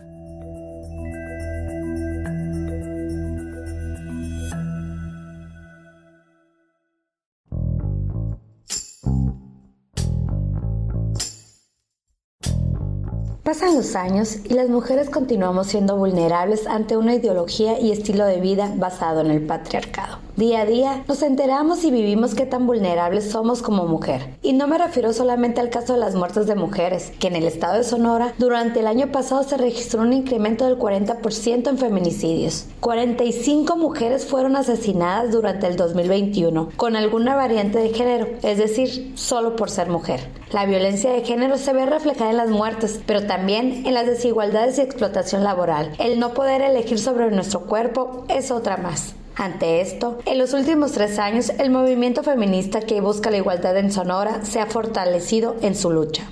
Pasan 13.43 13.75
los 13.75 13.97
años 13.97 14.37
y 14.45 14.55
las 14.55 14.69
mujeres 14.69 15.11
continuamos 15.11 15.67
siendo 15.67 15.97
vulnerables 15.97 16.69
ante 16.69 16.97
una 16.97 17.17
ideología 17.17 17.81
y 17.81 17.91
estilo 17.91 18.25
de 18.25 18.41
vida 18.41 18.73
basado 18.77 19.21
en 19.21 19.33
el 19.33 19.45
patriarcado. 19.45 20.19
Día 20.37 20.63
a 20.63 20.65
día 20.65 21.05
nos 21.09 21.21
enteramos 21.21 21.85
y 21.85 21.91
vivimos 21.91 22.35
qué 22.35 22.47
tan 22.47 22.67
vulnerables 22.67 23.31
somos 23.31 23.61
como 23.61 23.85
mujer. 23.85 24.39
Y 24.41 24.55
no 24.55 24.67
me 24.67 24.79
refiero 24.79 25.13
solamente 25.13 25.61
al 25.61 25.69
caso 25.69 25.93
de 25.93 25.99
las 25.99 26.15
muertes 26.15 26.47
de 26.47 26.55
mujeres, 26.55 27.13
que 27.21 27.27
en 27.27 27.37
el 27.37 27.47
estado 27.47 27.77
de 27.77 27.85
Sonora 27.85 28.33
durante 28.39 28.81
el 28.81 28.87
año 28.87 29.13
pasado 29.13 29.43
se 29.43 29.59
registró 29.59 30.01
un 30.01 30.15
incremento 30.15 30.65
del 30.65 30.79
40% 30.79 31.69
en 31.69 31.77
feminicidios. 31.77 32.65
45 32.81 33.77
mujeres 33.77 34.25
fueron 34.25 34.57
asesinadas 34.57 35.31
durante 35.33 35.67
el 35.67 35.77
2021 35.77 36.71
con 36.77 36.97
alguna 36.97 37.37
variante 37.37 37.81
de 37.81 37.91
género, 37.91 38.29
es 38.43 38.57
decir, 38.57 39.13
solo 39.17 39.55
por 39.55 39.69
ser 39.69 39.91
mujer. 39.91 40.31
La 40.51 40.65
violencia 40.65 41.13
de 41.13 41.27
género 41.27 41.59
se 41.59 41.75
ve 41.75 41.85
reflejada 41.85 42.31
en 42.31 42.39
las 42.39 42.49
muertes, 42.49 43.01
pero 43.05 43.27
también 43.27 43.85
en 43.85 43.93
las 43.93 44.07
desigualdades 44.07 44.79
y 44.79 44.81
explotación 44.81 45.45
laboral. 45.45 45.93
El 45.99 46.19
no 46.19 46.33
poder 46.33 46.63
elegir 46.63 46.99
sobre 46.99 47.31
nuestro 47.31 47.67
cuerpo 47.67 48.25
es 48.29 48.51
otra 48.51 48.79
más. 48.79 49.15
Ante 49.37 49.81
esto, 49.81 50.19
en 50.27 50.39
los 50.39 50.53
últimos 50.53 50.93
tres 50.93 51.19
años, 51.19 51.51
el 51.59 51.71
movimiento 51.71 52.23
feminista 52.23 52.81
que 52.81 53.01
busca 53.01 53.31
la 53.31 53.39
igualdad 53.39 53.77
en 53.79 53.91
Sonora 53.91 54.45
se 54.45 54.61
ha 54.61 54.67
fortalecido 54.67 55.57
en 55.63 55.75
su 55.75 55.91
lucha. 55.91 56.29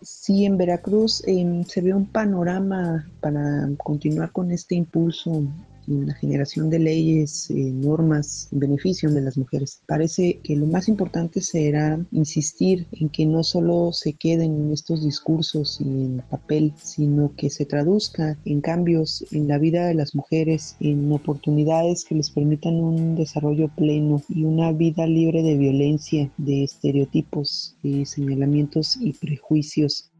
Sí, 0.00 0.44
en 0.44 0.58
Veracruz 0.58 1.22
em, 1.26 1.64
se 1.64 1.80
ve 1.80 1.94
un 1.94 2.06
panorama 2.06 3.06
para 3.20 3.68
continuar 3.76 4.32
con 4.32 4.50
este 4.50 4.74
impulso 4.74 5.42
la 5.86 6.14
generación 6.14 6.70
de 6.70 6.78
leyes, 6.78 7.50
eh, 7.50 7.54
normas 7.54 8.48
en 8.52 8.60
beneficio 8.60 9.10
de 9.10 9.20
las 9.20 9.36
mujeres. 9.36 9.82
Parece 9.86 10.40
que 10.42 10.56
lo 10.56 10.66
más 10.66 10.88
importante 10.88 11.40
será 11.40 11.98
insistir 12.12 12.86
en 12.92 13.08
que 13.08 13.26
no 13.26 13.42
solo 13.42 13.92
se 13.92 14.12
queden 14.12 14.54
en 14.54 14.72
estos 14.72 15.04
discursos 15.04 15.80
y 15.80 15.84
en 15.84 16.22
papel, 16.30 16.72
sino 16.82 17.34
que 17.36 17.50
se 17.50 17.66
traduzca 17.66 18.38
en 18.44 18.60
cambios 18.60 19.24
en 19.32 19.48
la 19.48 19.58
vida 19.58 19.86
de 19.86 19.94
las 19.94 20.14
mujeres, 20.14 20.76
en 20.80 21.10
oportunidades 21.12 22.04
que 22.04 22.14
les 22.14 22.30
permitan 22.30 22.74
un 22.74 23.14
desarrollo 23.14 23.68
pleno 23.68 24.22
y 24.28 24.44
una 24.44 24.72
vida 24.72 25.06
libre 25.06 25.42
de 25.42 25.56
violencia, 25.56 26.30
de 26.38 26.64
estereotipos, 26.64 27.76
de 27.82 28.06
señalamientos 28.06 28.96
y 29.00 29.12
prejuicios 29.12 30.11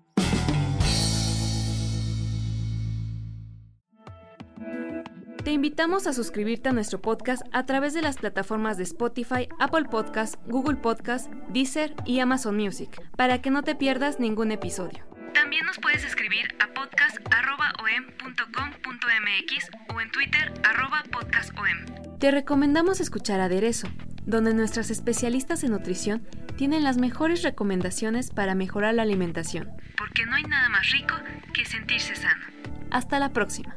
Te 5.45 5.51
invitamos 5.51 6.07
a 6.07 6.13
suscribirte 6.13 6.69
a 6.69 6.73
nuestro 6.73 7.03
podcast 7.03 7.43
a 7.51 7.67
través 7.67 7.95
de 7.95 8.03
las 8.03 8.17
plataformas 8.17 8.77
de 8.77 8.85
Spotify, 8.85 9.49
Apple 9.59 9.87
Podcast, 9.91 10.37
Google 10.47 10.77
Podcast, 10.77 11.33
Deezer 11.49 11.97
y 12.07 12.21
Amazon 12.21 12.57
Music, 12.57 13.03
para 13.17 13.43
que 13.43 13.51
no 13.51 13.65
te 13.65 13.75
pierdas 13.75 14.21
ningún 14.21 14.53
episodio. 14.53 15.05
También 15.35 15.67
nos 15.67 15.81
puedes 15.81 16.05
escribir 16.05 16.55
a 16.61 16.73
podcast.om.com.mx 16.73 19.71
o 19.93 20.01
en 20.01 20.13
Twitter 20.13 20.53
podcastom. 21.11 21.67
Te 22.21 22.31
recomendamos 22.31 23.01
escuchar 23.01 23.41
Aderezo, 23.41 23.89
donde 24.25 24.55
nuestras 24.55 24.93
especialistas 24.93 25.65
en 25.65 25.73
nutrición 25.73 26.25
tienen 26.57 26.85
las 26.85 26.99
mejores 26.99 27.43
recomendaciones 27.43 28.31
para 28.31 28.55
mejorar 28.55 28.95
la 28.95 29.03
alimentación. 29.03 29.73
Porque 29.99 30.25
no 30.25 30.37
hay 30.37 30.45
nada 30.45 30.69
más 30.69 30.89
rico 30.93 31.17
que 31.53 31.65
sentirse 31.65 32.15
sano. 32.15 32.45
Hasta 32.93 33.19
la 33.19 33.33
próxima. 33.33 33.77